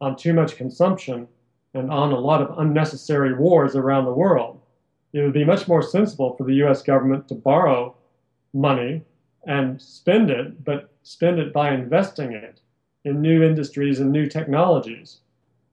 on 0.00 0.16
too 0.16 0.32
much 0.32 0.56
consumption 0.56 1.26
and 1.74 1.90
on 1.90 2.12
a 2.12 2.18
lot 2.18 2.42
of 2.42 2.58
unnecessary 2.58 3.34
wars 3.34 3.76
around 3.76 4.04
the 4.04 4.12
world, 4.12 4.60
it 5.12 5.20
would 5.20 5.32
be 5.32 5.44
much 5.44 5.68
more 5.68 5.82
sensible 5.82 6.36
for 6.36 6.44
the 6.44 6.54
US 6.64 6.82
government 6.82 7.28
to 7.28 7.34
borrow 7.34 7.94
money 8.52 9.02
and 9.48 9.80
spend 9.80 10.30
it, 10.30 10.62
but 10.62 10.92
spend 11.02 11.40
it 11.40 11.52
by 11.52 11.72
investing 11.72 12.32
it 12.32 12.60
in 13.04 13.20
new 13.20 13.42
industries 13.42 13.98
and 13.98 14.12
new 14.12 14.28
technologies 14.28 15.20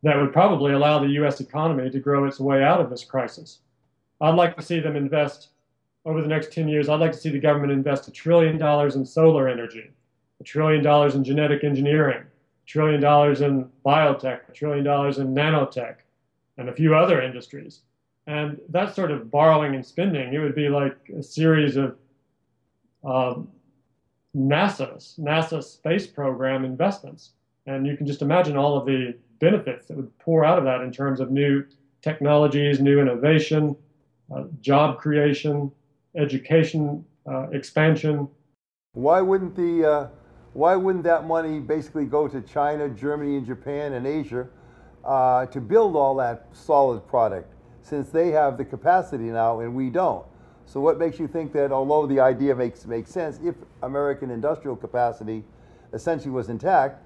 that 0.01 0.17
would 0.17 0.31
probably 0.31 0.71
allow 0.71 0.97
the 0.97 1.09
US 1.19 1.41
economy 1.41 1.89
to 1.89 1.99
grow 1.99 2.25
its 2.25 2.39
way 2.39 2.63
out 2.63 2.79
of 2.79 2.89
this 2.89 3.03
crisis. 3.03 3.59
I'd 4.21 4.35
like 4.35 4.55
to 4.55 4.61
see 4.61 4.79
them 4.79 4.95
invest 4.95 5.49
over 6.05 6.21
the 6.21 6.27
next 6.27 6.53
10 6.53 6.67
years, 6.67 6.87
I'd 6.87 6.99
like 6.99 7.11
to 7.11 7.17
see 7.17 7.31
the 7.31 7.39
government 7.39 7.73
invest 7.73 8.07
a 8.07 8.11
trillion 8.11 8.57
dollars 8.57 8.95
in 8.95 9.05
solar 9.05 9.47
energy, 9.47 9.89
a 10.39 10.43
trillion 10.43 10.83
dollars 10.83 11.15
in 11.15 11.23
genetic 11.23 11.63
engineering, 11.63 12.21
a 12.21 12.67
trillion 12.67 13.01
dollars 13.01 13.41
in 13.41 13.67
biotech, 13.83 14.47
a 14.47 14.51
trillion 14.53 14.85
dollars 14.85 15.17
in 15.17 15.33
nanotech, 15.33 15.95
and 16.57 16.69
a 16.69 16.73
few 16.73 16.95
other 16.95 17.21
industries. 17.21 17.81
And 18.27 18.59
that 18.69 18.95
sort 18.95 19.11
of 19.11 19.31
borrowing 19.31 19.73
and 19.73 19.85
spending, 19.85 20.33
it 20.33 20.37
would 20.37 20.55
be 20.55 20.69
like 20.69 20.95
a 21.17 21.23
series 21.23 21.75
of 21.75 21.97
um, 23.03 23.47
NASA's, 24.35 25.15
NASA 25.19 25.63
space 25.63 26.05
program 26.05 26.65
investments. 26.65 27.31
And 27.65 27.87
you 27.87 27.97
can 27.97 28.05
just 28.05 28.21
imagine 28.21 28.57
all 28.57 28.77
of 28.77 28.85
the 28.85 29.15
benefits 29.39 29.87
that 29.87 29.97
would 29.97 30.17
pour 30.19 30.45
out 30.45 30.57
of 30.57 30.63
that 30.65 30.81
in 30.81 30.91
terms 30.91 31.19
of 31.19 31.31
new 31.31 31.63
technologies, 32.01 32.79
new 32.79 32.99
innovation, 32.99 33.75
uh, 34.35 34.43
job 34.61 34.99
creation, 34.99 35.71
education 36.15 37.03
uh, 37.27 37.49
expansion. 37.49 38.27
Why 38.93 39.21
wouldn't 39.21 39.55
the 39.55 39.89
uh, 39.89 40.07
why 40.53 40.75
wouldn't 40.75 41.03
that 41.03 41.25
money 41.25 41.59
basically 41.59 42.05
go 42.05 42.27
to 42.27 42.41
China, 42.41 42.87
Germany, 42.89 43.37
and 43.37 43.45
Japan 43.45 43.93
and 43.93 44.07
Asia 44.07 44.47
uh, 45.03 45.45
to 45.47 45.59
build 45.59 45.95
all 45.95 46.15
that 46.15 46.47
solid 46.53 47.05
product, 47.07 47.53
since 47.81 48.09
they 48.09 48.29
have 48.31 48.57
the 48.57 48.63
capacity 48.63 49.25
now 49.25 49.59
and 49.59 49.75
we 49.75 49.89
don't? 49.89 50.25
So 50.65 50.79
what 50.79 50.97
makes 50.97 51.19
you 51.19 51.27
think 51.27 51.53
that 51.53 51.71
although 51.71 52.07
the 52.07 52.19
idea 52.19 52.55
makes 52.55 52.85
makes 52.85 53.11
sense, 53.11 53.39
if 53.43 53.55
American 53.83 54.31
industrial 54.31 54.75
capacity 54.75 55.43
essentially 55.93 56.31
was 56.31 56.49
intact, 56.49 57.01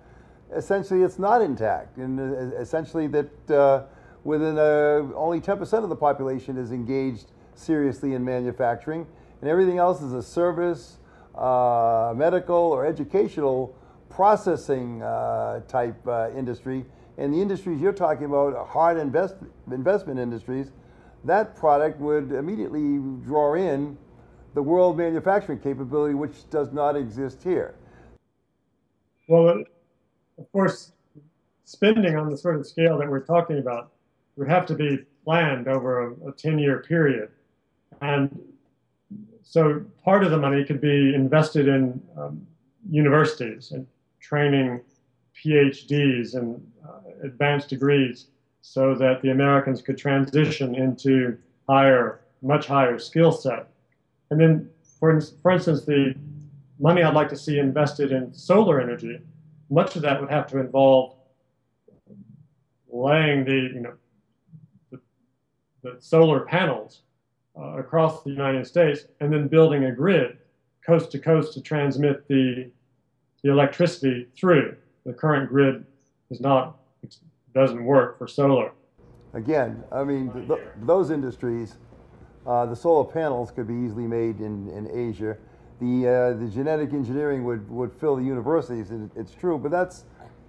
essentially 0.56 1.04
it's 1.04 1.20
not 1.20 1.42
intact, 1.42 1.98
and 1.98 2.20
uh, 2.20 2.58
essentially 2.58 3.08
that 3.08 3.52
uh, 3.52 3.84
within 4.24 4.58
uh, 4.58 5.14
only 5.16 5.40
10% 5.40 5.84
of 5.84 5.90
the 5.90 5.96
population 5.96 6.58
is 6.58 6.72
engaged 6.72 7.32
seriously 7.56 8.14
in 8.14 8.24
manufacturing, 8.24 9.06
and 9.42 9.50
everything 9.50 9.78
else 9.78 10.02
is 10.02 10.14
a 10.14 10.24
service, 10.24 10.98
uh, 11.36 12.14
medical, 12.16 12.56
or 12.56 12.86
educational 12.86 13.76
processing 14.10 15.02
uh, 15.04 15.62
type 15.68 15.96
uh, 16.08 16.30
industry. 16.36 16.86
And 17.18 17.34
the 17.34 17.42
industries 17.42 17.82
you're 17.82 17.94
talking 17.94 18.26
about, 18.26 18.56
are 18.56 18.66
hard 18.66 18.98
invest, 18.98 19.36
investment 19.72 20.20
industries, 20.20 20.72
that 21.26 21.56
product 21.56 22.00
would 22.00 22.32
immediately 22.32 22.98
draw 23.26 23.56
in 23.56 23.98
the 24.54 24.62
world 24.62 24.98
manufacturing 24.98 25.60
capability, 25.60 26.16
which 26.16 26.50
does 26.50 26.72
not 26.72 26.96
exist 26.96 27.44
here. 27.44 27.76
Well, 29.28 29.64
of 30.38 30.52
course, 30.52 30.92
spending 31.66 32.16
on 32.16 32.30
the 32.30 32.38
sort 32.38 32.56
of 32.56 32.66
scale 32.66 32.98
that 32.98 33.10
we're 33.10 33.20
talking 33.20 33.60
about 33.60 33.92
would 34.38 34.50
have 34.50 34.66
to 34.68 34.76
be 34.76 35.00
planned 35.24 35.68
over 35.68 36.10
a, 36.10 36.30
a 36.30 36.32
10 36.32 36.58
year 36.58 36.80
period. 36.80 37.30
And 38.02 38.40
so 39.44 39.84
part 40.04 40.24
of 40.24 40.32
the 40.32 40.38
money 40.38 40.64
could 40.64 40.82
be 40.82 41.14
invested 41.14 41.68
in 41.68 42.02
um, 42.18 42.46
universities 42.90 43.72
and 43.72 43.86
training 44.20 44.82
PhDs 45.36 46.36
and 46.36 46.66
uh, 46.88 47.00
advanced 47.24 47.70
degrees 47.70 48.28
so 48.62 48.96
that 48.96 49.22
the 49.22 49.32
Americans 49.32 49.82
could 49.82 49.98
transition 49.98 50.76
into 50.76 51.38
higher, 51.68 52.22
much 52.42 52.68
higher 52.68 53.00
skill 53.00 53.32
set. 53.32 53.68
And 54.30 54.40
then, 54.40 54.70
for, 55.00 55.20
for 55.42 55.52
instance, 55.52 55.86
the 55.86 56.16
money 56.80 57.04
I'd 57.04 57.14
like 57.14 57.30
to 57.30 57.38
see 57.38 57.60
invested 57.60 58.12
in 58.12 58.34
solar 58.34 58.80
energy, 58.80 59.20
much 59.70 59.96
of 59.96 60.02
that 60.04 60.20
would 60.20 60.30
have 60.30 60.48
to 60.48 60.60
involve 60.60 61.16
laying 62.92 63.46
the, 63.46 63.72
you 63.74 63.82
know, 63.82 63.94
the, 64.92 65.00
the 65.84 65.98
solar 66.00 66.42
panels 66.42 67.02
uh, 67.58 67.78
across 67.78 68.24
the 68.24 68.30
United 68.30 68.66
States 68.66 69.06
and 69.20 69.32
then 69.32 69.48
building 69.48 69.86
a 69.86 69.92
grid 69.92 70.38
coast 70.86 71.12
to 71.12 71.20
coast 71.20 71.54
to 71.54 71.62
transmit 71.62 72.28
the, 72.28 72.70
the 73.44 73.52
electricity 73.52 74.28
through. 74.38 74.76
The 75.06 75.14
current 75.14 75.50
grid 75.50 75.86
is 76.30 76.42
not, 76.42 76.78
doesn't 77.54 77.84
work 77.84 78.18
for 78.18 78.28
solar. 78.28 78.72
Again, 79.34 79.84
I 79.92 80.04
mean, 80.04 80.32
th 80.32 80.60
those 80.82 81.12
industries, 81.12 81.78
uh, 82.46 82.66
the 82.66 82.76
solar 82.76 83.06
panels 83.06 83.52
could 83.52 83.68
be 83.68 83.76
easily 83.86 84.08
made 84.08 84.40
in, 84.40 84.70
in 84.70 84.90
Asia. 84.92 85.38
The, 85.80 86.08
uh, 86.08 86.40
the 86.40 86.48
genetic 86.48 86.94
engineering 86.94 87.44
would, 87.46 87.70
would 87.70 87.94
fill 87.94 88.16
the 88.16 88.24
universities, 88.24 88.92
it's 89.16 89.34
true, 89.34 89.58
but 89.58 89.72
that's, 89.72 90.06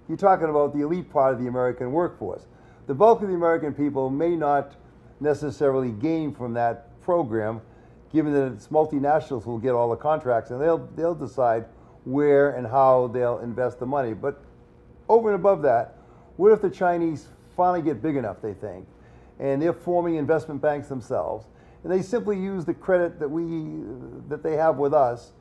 you're 0.07 0.17
talking 0.17 0.49
about 0.49 0.73
the 0.73 0.81
elite 0.81 1.09
part 1.09 1.33
of 1.33 1.39
the 1.39 1.47
American 1.47 1.91
workforce. 1.91 2.47
The 2.87 2.93
bulk 2.93 3.21
of 3.21 3.29
the 3.29 3.35
American 3.35 3.73
people 3.73 4.09
may 4.09 4.35
not 4.35 4.75
necessarily 5.21 5.91
gain 5.91 6.33
from 6.33 6.53
that 6.55 6.99
program, 7.01 7.61
given 8.11 8.33
that 8.33 8.51
it's 8.51 8.67
multinationals 8.67 9.43
who 9.43 9.51
will 9.51 9.59
get 9.59 9.71
all 9.71 9.89
the 9.89 9.95
contracts, 9.95 10.51
and 10.51 10.59
they'll 10.59 10.89
they'll 10.97 11.15
decide 11.15 11.65
where 12.03 12.51
and 12.57 12.67
how 12.67 13.07
they'll 13.13 13.39
invest 13.39 13.79
the 13.79 13.85
money. 13.85 14.13
But 14.13 14.43
over 15.07 15.31
and 15.31 15.39
above 15.39 15.61
that, 15.61 15.95
what 16.37 16.51
if 16.51 16.61
the 16.61 16.69
Chinese 16.69 17.27
finally 17.55 17.81
get 17.81 18.01
big 18.01 18.15
enough? 18.15 18.41
They 18.41 18.53
think, 18.53 18.87
and 19.39 19.61
they're 19.61 19.73
forming 19.73 20.15
investment 20.15 20.61
banks 20.61 20.87
themselves, 20.87 21.47
and 21.83 21.91
they 21.91 22.01
simply 22.01 22.39
use 22.39 22.65
the 22.65 22.73
credit 22.73 23.19
that 23.19 23.29
we 23.29 23.83
that 24.29 24.43
they 24.43 24.55
have 24.55 24.77
with 24.77 24.93
us 24.93 25.31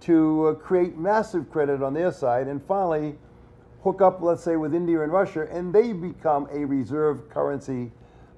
to 0.00 0.48
uh, 0.48 0.54
create 0.54 0.96
massive 0.96 1.50
credit 1.50 1.82
on 1.82 1.94
their 1.94 2.12
side, 2.12 2.46
and 2.46 2.62
finally 2.64 3.16
hook 3.82 4.00
up, 4.00 4.22
let's 4.22 4.42
say, 4.42 4.56
with 4.56 4.74
India 4.74 5.02
and 5.02 5.12
Russia, 5.12 5.46
and 5.50 5.74
they 5.74 5.92
become 5.92 6.48
a 6.50 6.64
reserve 6.64 7.28
currency 7.28 7.92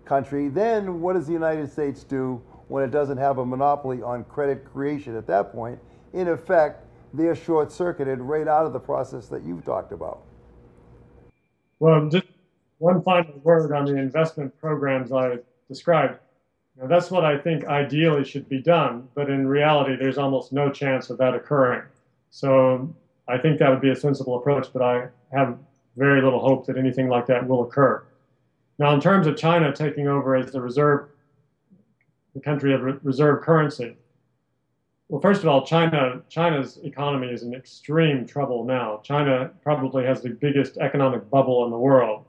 country. 0.05 0.49
Then 0.49 1.01
what 1.01 1.15
does 1.15 1.27
the 1.27 1.33
United 1.33 1.71
States 1.71 2.03
do? 2.05 2.43
when 2.69 2.83
it 2.83 2.91
doesn't 2.91 3.19
have 3.19 3.39
a 3.39 3.47
monopoly 3.47 4.03
on 4.03 4.25
credit 4.25 4.65
creation 4.73 5.17
at 5.17 5.27
that 5.27 5.53
point. 5.53 5.79
In 6.13 6.29
effect, 6.29 6.85
they're 7.15 7.37
short 7.37 7.71
circuited 7.71 8.21
right 8.21 8.49
out 8.49 8.67
of 8.67 8.73
the 8.73 8.81
process 8.81 9.27
that 9.29 9.45
you've 9.45 9.65
talked 9.65 9.93
about. 9.93 10.23
Well, 11.79 12.09
just 12.09 12.27
one 12.79 13.03
final 13.03 13.39
word 13.43 13.73
on 13.73 13.85
the 13.85 13.97
investment 13.97 14.59
programs 14.61 15.13
I 15.13 15.39
described. 15.69 16.19
Now, 16.79 16.87
that's 16.87 17.11
what 17.11 17.25
I 17.25 17.39
think 17.39 17.65
ideally 17.67 18.25
should 18.25 18.49
be 18.49 18.61
done, 18.61 19.09
but 19.15 19.31
in 19.31 19.47
reality, 19.47 19.97
there's 19.97 20.19
almost 20.19 20.53
no 20.53 20.71
chance 20.71 21.09
of 21.09 21.19
that 21.19 21.35
occurring. 21.35 21.83
So 22.31 22.95
I 23.29 23.39
think 23.39 23.59
that 23.59 23.71
would 23.71 23.81
be 23.81 23.91
a 23.91 23.97
sensible 23.97 24.37
approach, 24.37 24.69
but 24.73 24.83
I 24.83 25.09
have 25.33 25.59
very 25.97 26.21
little 26.21 26.41
hope 26.41 26.67
that 26.67 26.77
anything 26.77 27.09
like 27.09 27.27
that 27.27 27.47
will 27.47 27.63
occur. 27.63 28.05
Now, 28.79 28.93
in 28.93 29.01
terms 29.01 29.27
of 29.27 29.39
China 29.39 29.75
taking 29.75 30.07
over 30.07 30.37
as 30.37 30.53
the 30.53 30.61
reserve, 30.61 31.09
the 32.35 32.41
country 32.41 32.75
of 32.75 32.83
re- 32.83 32.99
reserve 33.03 33.43
currency, 33.43 33.97
well, 35.09 35.21
first 35.21 35.43
of 35.43 35.49
all, 35.49 35.65
China 35.65 36.21
China's 36.29 36.79
economy 36.83 37.29
is 37.29 37.43
in 37.43 37.55
extreme 37.55 38.27
trouble 38.27 38.65
now. 38.65 39.01
China 39.05 39.51
probably 39.63 40.05
has 40.05 40.21
the 40.21 40.31
biggest 40.31 40.79
economic 40.79 41.31
bubble 41.31 41.65
in 41.65 41.71
the 41.71 41.79
world, 41.79 42.25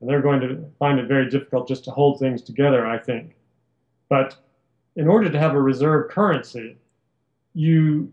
and 0.00 0.10
they're 0.10 0.22
going 0.22 0.40
to 0.40 0.64
find 0.78 0.98
it 0.98 1.06
very 1.06 1.30
difficult 1.30 1.68
just 1.68 1.84
to 1.84 1.92
hold 1.92 2.18
things 2.18 2.42
together. 2.42 2.84
I 2.84 2.98
think, 2.98 3.36
but 4.08 4.36
in 4.96 5.06
order 5.06 5.30
to 5.30 5.38
have 5.38 5.54
a 5.54 5.60
reserve 5.62 6.10
currency, 6.10 6.76
you 7.54 8.12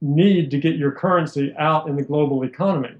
need 0.00 0.50
to 0.50 0.58
get 0.58 0.76
your 0.76 0.92
currency 0.92 1.54
out 1.58 1.88
in 1.88 1.96
the 1.96 2.02
global 2.02 2.42
economy, 2.44 2.94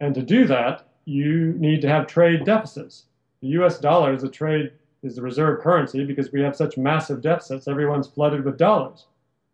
and 0.00 0.16
to 0.16 0.22
do 0.22 0.48
that, 0.48 0.88
you 1.04 1.54
need 1.58 1.80
to 1.82 1.88
have 1.88 2.08
trade 2.08 2.44
deficits. 2.44 3.04
The 3.40 3.48
U.S. 3.48 3.78
dollar 3.78 4.14
is 4.14 4.24
a 4.24 4.28
trade 4.28 4.72
is 5.04 5.14
the 5.14 5.22
reserve 5.22 5.60
currency 5.60 6.04
because 6.04 6.32
we 6.32 6.40
have 6.40 6.56
such 6.56 6.76
massive 6.76 7.20
deficits. 7.20 7.68
Everyone's 7.68 8.08
flooded 8.08 8.44
with 8.44 8.56
dollars. 8.56 9.06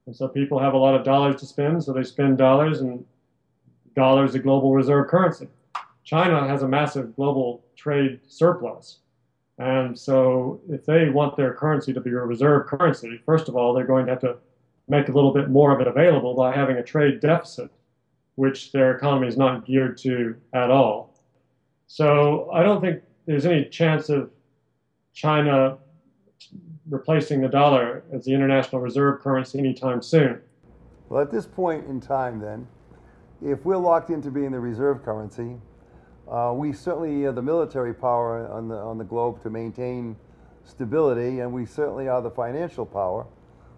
And 0.06 0.16
so 0.16 0.28
people 0.28 0.58
have 0.58 0.74
a 0.74 0.78
lot 0.78 0.94
of 0.94 1.04
dollars 1.04 1.40
to 1.40 1.46
spend, 1.46 1.84
so 1.84 1.92
they 1.92 2.02
spend 2.02 2.38
dollars, 2.38 2.80
and 2.80 3.04
dollars 3.94 4.30
is 4.30 4.36
a 4.36 4.38
global 4.40 4.74
reserve 4.74 5.08
currency. 5.08 5.48
China 6.04 6.46
has 6.48 6.62
a 6.62 6.68
massive 6.68 7.14
global 7.14 7.64
trade 7.76 8.20
surplus. 8.26 8.98
And 9.58 9.96
so 9.98 10.60
if 10.70 10.86
they 10.86 11.10
want 11.10 11.36
their 11.36 11.52
currency 11.52 11.92
to 11.92 12.00
be 12.00 12.10
a 12.10 12.14
reserve 12.14 12.66
currency, 12.66 13.20
first 13.26 13.48
of 13.48 13.56
all, 13.56 13.74
they're 13.74 13.84
going 13.84 14.06
to 14.06 14.12
have 14.12 14.20
to 14.22 14.36
make 14.88 15.08
a 15.08 15.12
little 15.12 15.32
bit 15.32 15.50
more 15.50 15.72
of 15.72 15.80
it 15.80 15.86
available 15.86 16.34
by 16.34 16.54
having 16.54 16.78
a 16.78 16.82
trade 16.82 17.20
deficit, 17.20 17.70
which 18.36 18.72
their 18.72 18.96
economy 18.96 19.28
is 19.28 19.36
not 19.36 19.66
geared 19.66 19.98
to 19.98 20.34
at 20.54 20.70
all. 20.70 21.14
So 21.86 22.50
I 22.52 22.62
don't 22.62 22.80
think 22.80 23.02
there's 23.26 23.46
any 23.46 23.66
chance 23.66 24.08
of 24.08 24.30
China 25.12 25.78
replacing 26.88 27.40
the 27.40 27.48
dollar 27.48 28.02
as 28.12 28.24
the 28.24 28.34
international 28.34 28.80
reserve 28.80 29.20
currency 29.20 29.58
anytime 29.58 30.02
soon. 30.02 30.40
Well, 31.08 31.20
at 31.20 31.30
this 31.30 31.46
point 31.46 31.86
in 31.86 32.00
time, 32.00 32.40
then, 32.40 32.66
if 33.42 33.64
we're 33.64 33.76
locked 33.76 34.10
into 34.10 34.30
being 34.30 34.52
the 34.52 34.60
reserve 34.60 35.02
currency, 35.04 35.56
uh, 36.30 36.52
we 36.54 36.72
certainly 36.72 37.24
are 37.24 37.32
the 37.32 37.42
military 37.42 37.92
power 37.92 38.46
on 38.48 38.68
the 38.68 38.76
on 38.76 38.98
the 38.98 39.04
globe 39.04 39.42
to 39.42 39.50
maintain 39.50 40.16
stability, 40.64 41.40
and 41.40 41.52
we 41.52 41.66
certainly 41.66 42.08
are 42.08 42.22
the 42.22 42.30
financial 42.30 42.86
power. 42.86 43.26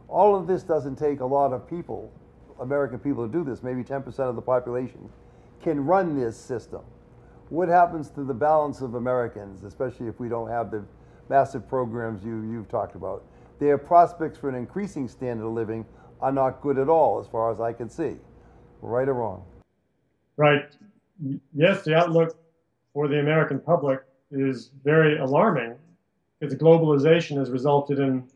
All 0.08 0.36
of 0.36 0.46
this 0.46 0.62
doesn't 0.62 0.96
take 0.96 1.20
a 1.20 1.26
lot 1.26 1.52
of 1.52 1.68
people, 1.68 2.12
American 2.60 2.98
people, 2.98 3.26
to 3.26 3.32
do 3.32 3.44
this. 3.44 3.62
Maybe 3.62 3.82
10% 3.82 4.06
of 4.20 4.36
the 4.36 4.42
population 4.42 5.08
can 5.62 5.84
run 5.86 6.18
this 6.18 6.36
system. 6.36 6.82
What 7.48 7.68
happens 7.68 8.10
to 8.10 8.24
the 8.24 8.34
balance 8.34 8.82
of 8.82 8.94
Americans, 8.94 9.64
especially 9.64 10.08
if 10.08 10.20
we 10.20 10.28
don't 10.28 10.48
have 10.48 10.70
the 10.70 10.84
massive 11.32 11.66
programs 11.66 12.22
you, 12.22 12.42
you've 12.52 12.68
talked 12.68 12.94
about. 12.94 13.24
Their 13.58 13.78
prospects 13.78 14.38
for 14.38 14.50
an 14.50 14.54
increasing 14.54 15.08
standard 15.08 15.46
of 15.46 15.52
living 15.54 15.86
are 16.20 16.30
not 16.30 16.60
good 16.60 16.78
at 16.78 16.90
all, 16.90 17.18
as 17.20 17.26
far 17.26 17.50
as 17.50 17.58
I 17.58 17.72
can 17.72 17.88
see. 17.88 18.16
Right 18.82 19.08
or 19.08 19.14
wrong? 19.14 19.42
Right. 20.36 20.66
Yes, 21.54 21.84
the 21.84 21.96
outlook 21.96 22.36
for 22.92 23.08
the 23.08 23.20
American 23.20 23.58
public 23.60 24.00
is 24.30 24.72
very 24.84 25.18
alarming 25.18 25.76
because 26.38 26.54
globalization 26.54 27.38
has 27.38 27.50
resulted 27.50 27.98
in 27.98 28.28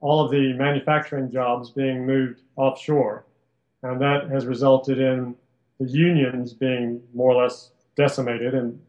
all 0.00 0.24
of 0.24 0.32
the 0.32 0.52
manufacturing 0.54 1.30
jobs 1.30 1.70
being 1.70 2.04
moved 2.04 2.40
offshore. 2.56 3.24
And 3.84 4.00
that 4.00 4.28
has 4.30 4.46
resulted 4.46 4.98
in 4.98 5.36
the 5.78 5.88
unions 5.88 6.54
being 6.54 7.00
more 7.14 7.30
or 7.34 7.42
less 7.44 7.70
decimated. 7.94 8.54
And, 8.54 8.80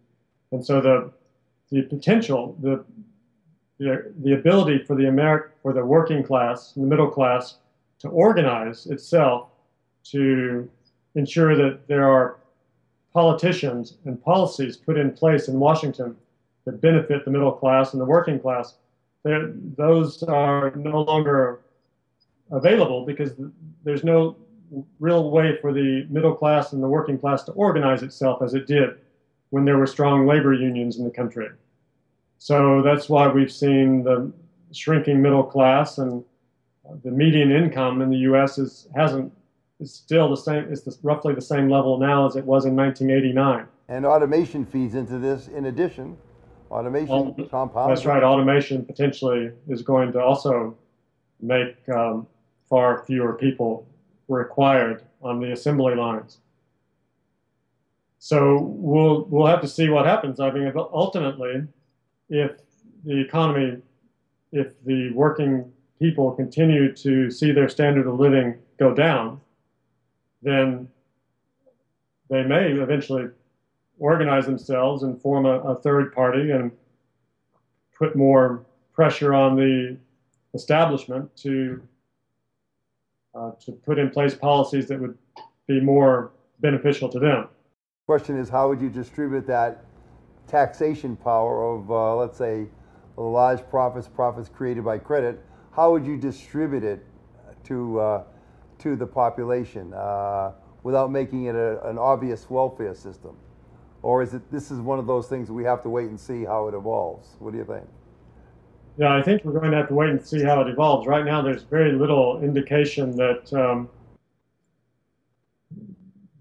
and 0.51 0.65
so 0.65 0.81
the, 0.81 1.11
the 1.71 1.83
potential, 1.83 2.57
the 2.59 2.83
the, 3.83 4.13
the 4.23 4.33
ability 4.33 4.83
for 4.83 4.95
the 4.95 5.03
Ameri- 5.03 5.49
for 5.61 5.73
the 5.73 5.85
working 5.85 6.23
class, 6.23 6.75
and 6.75 6.83
the 6.83 6.89
middle 6.89 7.09
class, 7.09 7.57
to 7.99 8.09
organize 8.09 8.87
itself 8.87 9.49
to 10.05 10.69
ensure 11.15 11.55
that 11.55 11.87
there 11.87 12.09
are 12.09 12.37
politicians 13.13 13.97
and 14.05 14.21
policies 14.23 14.75
put 14.75 14.97
in 14.97 15.11
place 15.11 15.47
in 15.47 15.59
Washington 15.59 16.15
that 16.65 16.81
benefit 16.81 17.25
the 17.25 17.31
middle 17.31 17.51
class 17.51 17.93
and 17.93 18.01
the 18.01 18.05
working 18.05 18.39
class, 18.39 18.75
those 19.23 20.23
are 20.23 20.71
no 20.75 21.01
longer 21.01 21.61
available 22.51 23.05
because 23.05 23.31
there's 23.83 24.03
no 24.03 24.35
real 24.99 25.29
way 25.29 25.57
for 25.61 25.71
the 25.71 26.05
middle 26.09 26.33
class 26.33 26.73
and 26.73 26.81
the 26.81 26.87
working 26.87 27.17
class 27.17 27.43
to 27.43 27.51
organize 27.51 28.01
itself 28.01 28.41
as 28.41 28.53
it 28.53 28.65
did 28.65 28.97
when 29.51 29.65
there 29.65 29.77
were 29.77 29.87
strong 29.87 30.25
labor 30.25 30.53
unions 30.53 30.97
in 30.97 31.03
the 31.03 31.11
country. 31.11 31.47
So 32.43 32.81
that's 32.81 33.07
why 33.07 33.29
we've 33.29 33.49
seen 33.49 34.03
the 34.03 34.29
shrinking 34.73 35.21
middle 35.21 35.45
class 35.45 35.97
and 35.97 36.25
the 37.01 37.09
median 37.09 37.53
income 37.53 38.01
in 38.01 38.09
the 38.09 38.17
U.S. 38.17 38.57
is 38.57 38.89
hasn't 38.93 39.31
is 39.79 39.93
still 39.93 40.29
the 40.29 40.35
same. 40.35 40.65
It's 40.69 40.81
the, 40.81 40.93
roughly 41.03 41.33
the 41.33 41.41
same 41.41 41.69
level 41.69 41.97
now 41.97 42.27
as 42.27 42.35
it 42.35 42.43
was 42.43 42.65
in 42.65 42.75
1989. 42.75 43.65
And 43.87 44.05
automation 44.05 44.65
feeds 44.65 44.93
into 44.95 45.19
this. 45.19 45.47
In 45.47 45.67
addition, 45.67 46.17
automation 46.69 47.47
compounds. 47.49 47.87
That's 47.87 48.05
right. 48.05 48.21
Automation 48.21 48.83
potentially 48.83 49.53
is 49.69 49.81
going 49.81 50.11
to 50.11 50.19
also 50.21 50.75
make 51.39 51.77
um, 51.87 52.27
far 52.67 53.05
fewer 53.05 53.35
people 53.35 53.87
required 54.27 55.01
on 55.21 55.39
the 55.39 55.53
assembly 55.53 55.95
lines. 55.95 56.39
So 58.19 58.59
we'll 58.59 59.27
we'll 59.29 59.47
have 59.47 59.61
to 59.61 59.67
see 59.69 59.87
what 59.87 60.05
happens. 60.05 60.41
I 60.41 60.51
mean, 60.51 60.69
ultimately, 60.75 61.67
if 62.33 62.51
the 63.05 63.21
economy, 63.21 63.79
if 64.51 64.73
the 64.85 65.11
working 65.11 65.71
people 65.99 66.31
continue 66.31 66.91
to 66.95 67.29
see 67.29 67.51
their 67.51 67.69
standard 67.69 68.07
of 68.07 68.19
living 68.19 68.57
go 68.79 68.93
down, 68.93 69.39
then 70.41 70.87
they 72.31 72.43
may 72.43 72.71
eventually 72.71 73.29
organize 73.99 74.47
themselves 74.47 75.03
and 75.03 75.21
form 75.21 75.45
a, 75.45 75.59
a 75.59 75.75
third 75.81 76.11
party 76.11 76.49
and 76.49 76.71
put 77.95 78.15
more 78.15 78.65
pressure 78.93 79.35
on 79.35 79.55
the 79.55 79.95
establishment 80.55 81.29
to 81.37 81.81
uh, 83.35 83.51
to 83.59 83.71
put 83.71 83.99
in 83.99 84.09
place 84.09 84.33
policies 84.33 84.87
that 84.87 84.99
would 84.99 85.17
be 85.67 85.79
more 85.79 86.31
beneficial 86.59 87.09
to 87.09 87.19
them. 87.19 87.47
Question 88.07 88.37
is, 88.37 88.49
how 88.49 88.69
would 88.69 88.81
you 88.81 88.89
distribute 88.89 89.45
that 89.47 89.83
taxation 90.47 91.15
power 91.15 91.63
of, 91.65 91.91
uh, 91.91 92.15
let's 92.15 92.37
say, 92.37 92.67
large 93.17 93.67
profits, 93.69 94.07
profits 94.07 94.49
created 94.49 94.83
by 94.83 94.97
credit, 94.97 95.43
how 95.71 95.91
would 95.91 96.05
you 96.05 96.17
distribute 96.17 96.83
it 96.83 97.05
to, 97.65 97.99
uh, 97.99 98.23
to 98.79 98.95
the 98.95 99.05
population 99.05 99.93
uh, 99.93 100.51
without 100.83 101.11
making 101.11 101.45
it 101.45 101.55
a, 101.55 101.87
an 101.87 101.97
obvious 101.97 102.49
welfare 102.49 102.93
system? 102.93 103.35
Or 104.01 104.21
is 104.21 104.33
it 104.33 104.51
this 104.51 104.69
is 104.69 104.79
one 104.79 104.99
of 104.99 105.07
those 105.07 105.27
things 105.27 105.49
we 105.49 105.63
have 105.63 105.81
to 105.83 105.89
wait 105.89 106.09
and 106.09 106.19
see 106.19 106.43
how 106.43 106.67
it 106.67 106.75
evolves? 106.75 107.35
What 107.39 107.51
do 107.51 107.57
you 107.57 107.65
think? 107.65 107.85
Yeah, 108.97 109.15
I 109.15 109.23
think 109.23 109.43
we're 109.43 109.57
going 109.57 109.71
to 109.71 109.77
have 109.77 109.87
to 109.87 109.93
wait 109.93 110.09
and 110.09 110.23
see 110.23 110.43
how 110.43 110.61
it 110.61 110.67
evolves. 110.67 111.07
Right 111.07 111.25
now, 111.25 111.41
there's 111.41 111.63
very 111.63 111.93
little 111.93 112.43
indication 112.43 113.15
that 113.15 113.51
um, 113.53 113.89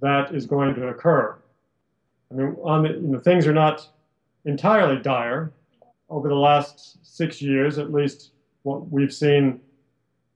that 0.03 0.35
is 0.35 0.45
going 0.45 0.75
to 0.75 0.89
occur. 0.89 1.39
I 2.33 2.37
mean, 2.37 2.57
on 2.63 2.83
the, 2.83 2.89
you 2.91 3.09
know, 3.09 3.19
things 3.19 3.47
are 3.47 3.53
not 3.53 3.89
entirely 4.45 5.01
dire. 5.01 5.53
Over 6.09 6.29
the 6.29 6.35
last 6.35 6.99
six 7.03 7.41
years, 7.41 7.79
at 7.79 7.93
least 7.93 8.33
what 8.63 8.91
we've 8.91 9.13
seen 9.13 9.61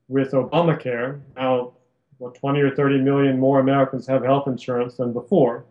with 0.09 0.33
Obamacare, 0.33 1.21
now 1.37 1.73
what 2.19 2.35
20 2.35 2.61
or 2.61 2.75
30 2.75 2.99
million 2.99 3.39
more 3.39 3.61
Americans 3.61 4.07
have 4.07 4.25
health 4.25 4.49
insurance 4.49 4.97
than 4.97 5.13
before. 5.13 5.65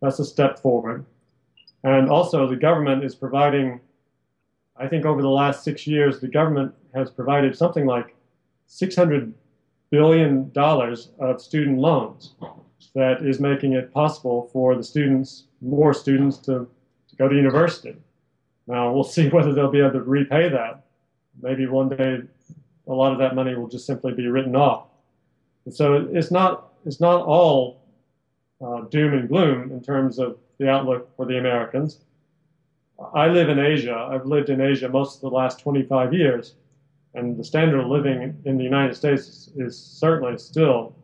That's 0.00 0.18
a 0.18 0.24
step 0.24 0.58
forward. 0.58 1.04
And 1.84 2.08
also, 2.08 2.48
the 2.48 2.56
government 2.56 3.04
is 3.04 3.14
providing, 3.14 3.80
I 4.76 4.86
think 4.86 5.04
over 5.04 5.20
the 5.20 5.28
last 5.28 5.62
six 5.62 5.86
years, 5.86 6.20
the 6.20 6.28
government 6.28 6.74
has 6.94 7.10
provided 7.10 7.56
something 7.56 7.86
like 7.86 8.14
$600 8.68 9.32
billion 9.90 10.50
of 10.54 11.40
student 11.40 11.78
loans 11.78 12.34
that 12.94 13.22
is 13.22 13.40
making 13.40 13.72
it 13.72 13.92
possible 13.92 14.48
for 14.52 14.74
the 14.74 14.84
students, 14.84 15.44
more 15.60 15.94
students, 15.94 16.38
to 16.38 16.68
go 17.18 17.28
to 17.28 17.34
university. 17.34 17.96
Now 18.66 18.92
we'll 18.92 19.04
see 19.04 19.28
whether 19.34 19.52
they'll 19.52 19.70
be 19.70 19.80
able 19.80 19.92
to 19.92 20.02
repay 20.02 20.48
that. 20.48 20.84
Maybe 21.42 21.66
one 21.66 21.88
day 21.88 22.20
a 22.86 22.92
lot 22.92 23.12
of 23.12 23.18
that 23.18 23.34
money 23.34 23.54
will 23.54 23.68
just 23.68 23.86
simply 23.86 24.12
be 24.12 24.26
written 24.26 24.56
off. 24.56 24.86
And 25.64 25.74
so 25.74 26.08
it's 26.12 26.30
not 26.30 26.72
it's 26.86 27.00
not 27.00 27.22
all 27.22 27.82
uh, 28.64 28.82
doom 28.82 29.14
and 29.14 29.28
gloom 29.28 29.70
in 29.70 29.82
terms 29.82 30.18
of 30.18 30.38
the 30.58 30.68
outlook 30.68 31.14
for 31.16 31.26
the 31.26 31.38
Americans. 31.38 32.00
I 33.14 33.28
live 33.28 33.48
in 33.48 33.58
Asia. 33.58 34.08
I've 34.10 34.26
lived 34.26 34.50
in 34.50 34.60
Asia 34.60 34.88
most 34.88 35.16
of 35.16 35.20
the 35.22 35.36
last 35.36 35.58
25 35.60 36.12
years, 36.12 36.54
and 37.14 37.36
the 37.38 37.44
standard 37.44 37.80
of 37.80 37.86
living 37.86 38.38
in 38.44 38.58
the 38.58 38.64
United 38.64 38.94
States 38.94 39.50
is 39.56 39.78
certainly 39.78 40.36
still 40.36 40.94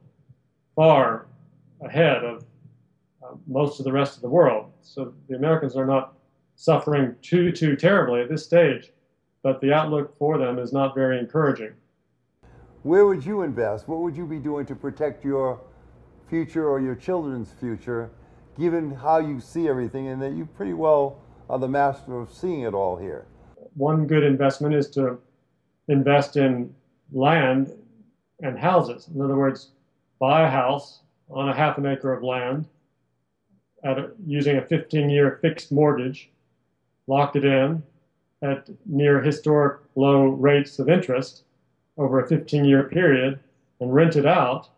far 0.75 1.27
ahead 1.81 2.25
of 2.25 2.45
uh, 3.23 3.35
most 3.47 3.79
of 3.79 3.85
the 3.85 3.93
rest 3.93 4.17
of 4.17 4.23
the 4.23 4.29
world. 4.29 4.73
So 4.83 5.15
the 5.29 5.37
Americans 5.37 5.77
are 5.77 5.87
not 5.87 6.15
suffering 6.55 7.15
too, 7.23 7.53
too 7.53 7.77
terribly 7.77 8.23
at 8.23 8.29
this 8.29 8.45
stage, 8.45 8.93
but 9.43 9.61
the 9.61 9.73
outlook 9.73 10.17
for 10.19 10.39
them 10.39 10.59
is 10.59 10.73
not 10.73 10.95
very 10.95 11.19
encouraging. 11.19 11.73
Where 12.83 13.07
would 13.07 13.25
you 13.25 13.43
invest? 13.43 13.89
What 13.89 14.01
would 14.01 14.17
you 14.17 14.27
be 14.27 14.39
doing 14.39 14.65
to 14.67 14.75
protect 14.75 15.25
your 15.25 15.61
future 16.29 16.69
or 16.69 16.81
your 16.81 16.95
children's 16.95 17.51
future, 17.51 18.11
given 18.59 18.95
how 18.95 19.19
you 19.19 19.41
see 19.41 19.69
everything 19.69 20.09
and 20.09 20.21
that 20.23 20.33
you 20.33 20.47
pretty 20.47 20.73
well 20.73 21.19
are 21.49 21.59
the 21.59 21.69
master 21.69 22.19
of 22.19 22.33
seeing 22.33 22.63
it 22.63 22.75
all 22.75 22.97
here? 22.97 23.27
One 23.75 24.07
good 24.07 24.25
investment 24.25 24.75
is 24.75 24.89
to 24.91 25.19
invest 25.89 26.37
in 26.37 26.75
land 27.13 27.73
and 28.41 28.59
houses. 28.59 29.09
In 29.15 29.21
other 29.21 29.37
words, 29.37 29.71
buy 30.19 30.47
a 30.47 30.51
house 30.51 31.01
on 31.31 31.49
a 31.49 31.55
half 31.55 31.79
an 31.79 31.87
acre 31.87 32.13
of 32.13 32.23
land 32.23 32.67
a, 33.85 34.09
using 34.27 34.57
a 34.57 34.63
15 34.63 35.11
year 35.11 35.39
fixed 35.43 35.73
mortgage, 35.73 36.31
lock 37.07 37.37
it 37.37 37.45
in 37.45 37.83
at 38.43 38.69
near 38.85 39.21
historic 39.23 39.81
low 39.95 40.27
rates 40.27 40.79
of 40.79 40.89
interest 40.89 41.45
over 41.97 42.21
a 42.21 42.29
15 42.29 42.65
year 42.65 42.85
period, 42.85 43.39
and 43.81 43.95
rent 43.95 44.17
it 44.17 44.27
out, 44.27 44.69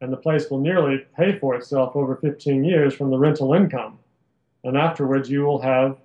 and 0.00 0.12
the 0.12 0.16
place 0.16 0.50
will 0.50 0.58
nearly 0.58 1.04
pay 1.16 1.38
for 1.38 1.54
itself 1.54 1.94
over 1.94 2.16
15 2.16 2.64
years 2.64 2.94
from 2.94 3.10
the 3.10 3.18
rental 3.18 3.54
income. 3.54 3.98
And 4.64 4.76
afterwards, 4.76 5.30
you 5.30 5.42
will 5.42 5.60
have 5.60 5.98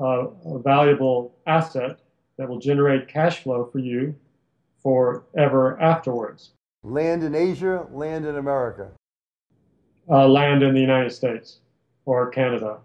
uh, 0.00 0.28
a 0.46 0.58
valuable 0.58 1.34
asset 1.46 1.98
that 2.36 2.48
will 2.48 2.58
generate 2.58 3.08
cash 3.08 3.42
flow 3.42 3.68
for 3.70 3.80
you 3.80 4.14
forever 4.82 5.78
afterwards. 5.80 6.52
Land 6.84 7.24
in 7.24 7.34
Asia, 7.34 7.86
land 7.90 8.24
in 8.24 8.36
America. 8.36 8.92
Uh, 10.10 10.26
land 10.26 10.62
in 10.62 10.74
the 10.74 10.80
United 10.80 11.10
States 11.10 11.58
or 12.06 12.30
Canada, 12.30 12.78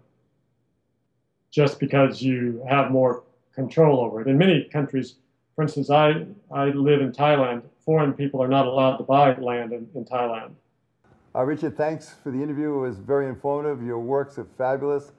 just 1.50 1.80
because 1.80 2.20
you 2.20 2.62
have 2.68 2.90
more 2.90 3.24
control 3.54 4.00
over 4.00 4.20
it. 4.20 4.26
In 4.26 4.36
many 4.36 4.64
countries, 4.64 5.16
for 5.54 5.62
instance, 5.62 5.88
I, 5.88 6.26
I 6.50 6.66
live 6.66 7.00
in 7.00 7.12
Thailand. 7.12 7.62
Foreign 7.84 8.12
people 8.12 8.42
are 8.42 8.48
not 8.48 8.66
allowed 8.66 8.96
to 8.98 9.04
buy 9.04 9.34
land 9.34 9.72
in, 9.72 9.88
in 9.94 10.04
Thailand. 10.04 10.52
Uh, 11.34 11.42
Richard, 11.42 11.76
thanks 11.76 12.14
for 12.22 12.30
the 12.30 12.42
interview. 12.42 12.74
It 12.74 12.80
was 12.88 12.98
very 12.98 13.28
informative. 13.28 13.82
Your 13.82 13.98
works 13.98 14.38
are 14.38 14.46
fabulous. 14.56 15.12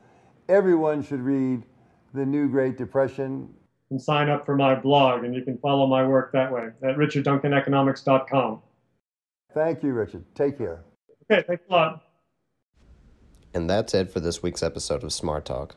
Everyone 0.48 1.04
should 1.04 1.20
read 1.20 1.64
The 2.14 2.26
New 2.26 2.48
Great 2.48 2.78
Depression. 2.78 3.54
And 3.92 4.02
sign 4.02 4.30
up 4.30 4.46
for 4.46 4.56
my 4.56 4.76
blog, 4.76 5.24
and 5.24 5.36
you 5.36 5.44
can 5.44 5.58
follow 5.58 5.86
my 5.88 6.06
work 6.06 6.32
that 6.32 6.52
way 6.52 6.70
at 6.82 6.96
richardduncaneconomics.com. 6.96 8.62
Thank 9.54 9.84
you, 9.84 9.94
Richard. 9.94 10.24
Take 10.36 10.58
care. 10.58 10.85
Okay, 11.32 11.44
thanks 11.48 11.64
a 11.70 11.74
lot. 11.74 12.04
And 13.54 13.70
that's 13.70 13.94
it 13.94 14.12
for 14.12 14.20
this 14.20 14.44
week's 14.44 14.62
episode 14.62 15.04
of 15.04 15.14
Smart 15.14 15.46
Talk. 15.46 15.76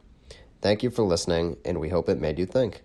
Thank 0.60 0.82
you 0.82 0.90
for 0.90 1.04
listening, 1.04 1.58
and 1.64 1.78
we 1.78 1.90
hope 1.90 2.08
it 2.08 2.20
made 2.20 2.38
you 2.38 2.46
think. 2.46 2.82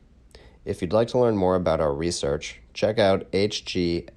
If 0.64 0.82
you'd 0.82 0.94
like 0.94 1.10
to 1.10 1.20
learn 1.20 1.36
more 1.36 1.56
about 1.56 1.82
our 1.82 1.94
research, 1.94 2.62
check 2.74 3.00
out 3.00 3.30
hgsss.org. 3.32 4.10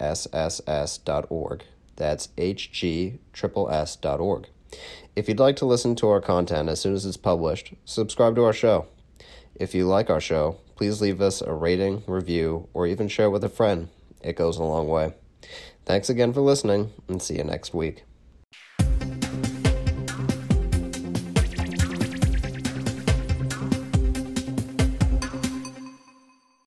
That's 1.95 2.27
hgsss.org. 2.27 3.19
If 5.15 5.27
you'd 5.27 5.39
like 5.39 5.55
to 5.55 5.65
listen 5.65 5.95
to 5.95 6.09
our 6.09 6.21
content 6.21 6.69
as 6.69 6.79
soon 6.79 6.93
as 6.93 7.05
it's 7.05 7.17
published, 7.17 7.73
subscribe 7.83 8.35
to 8.35 8.43
our 8.43 8.53
show. 8.53 8.85
If 9.55 9.73
you 9.73 9.87
like 9.87 10.09
our 10.09 10.21
show, 10.21 10.57
please 10.75 11.01
leave 11.01 11.19
us 11.21 11.41
a 11.41 11.51
rating, 11.53 12.03
review, 12.05 12.69
or 12.73 12.85
even 12.85 13.07
share 13.07 13.31
with 13.31 13.43
a 13.43 13.49
friend. 13.49 13.89
It 14.21 14.35
goes 14.35 14.57
a 14.57 14.63
long 14.63 14.87
way. 14.87 15.15
Thanks 15.85 16.09
again 16.09 16.33
for 16.33 16.41
listening, 16.41 16.93
and 17.07 17.21
see 17.21 17.37
you 17.37 17.43
next 17.43 17.73
week. 17.73 18.03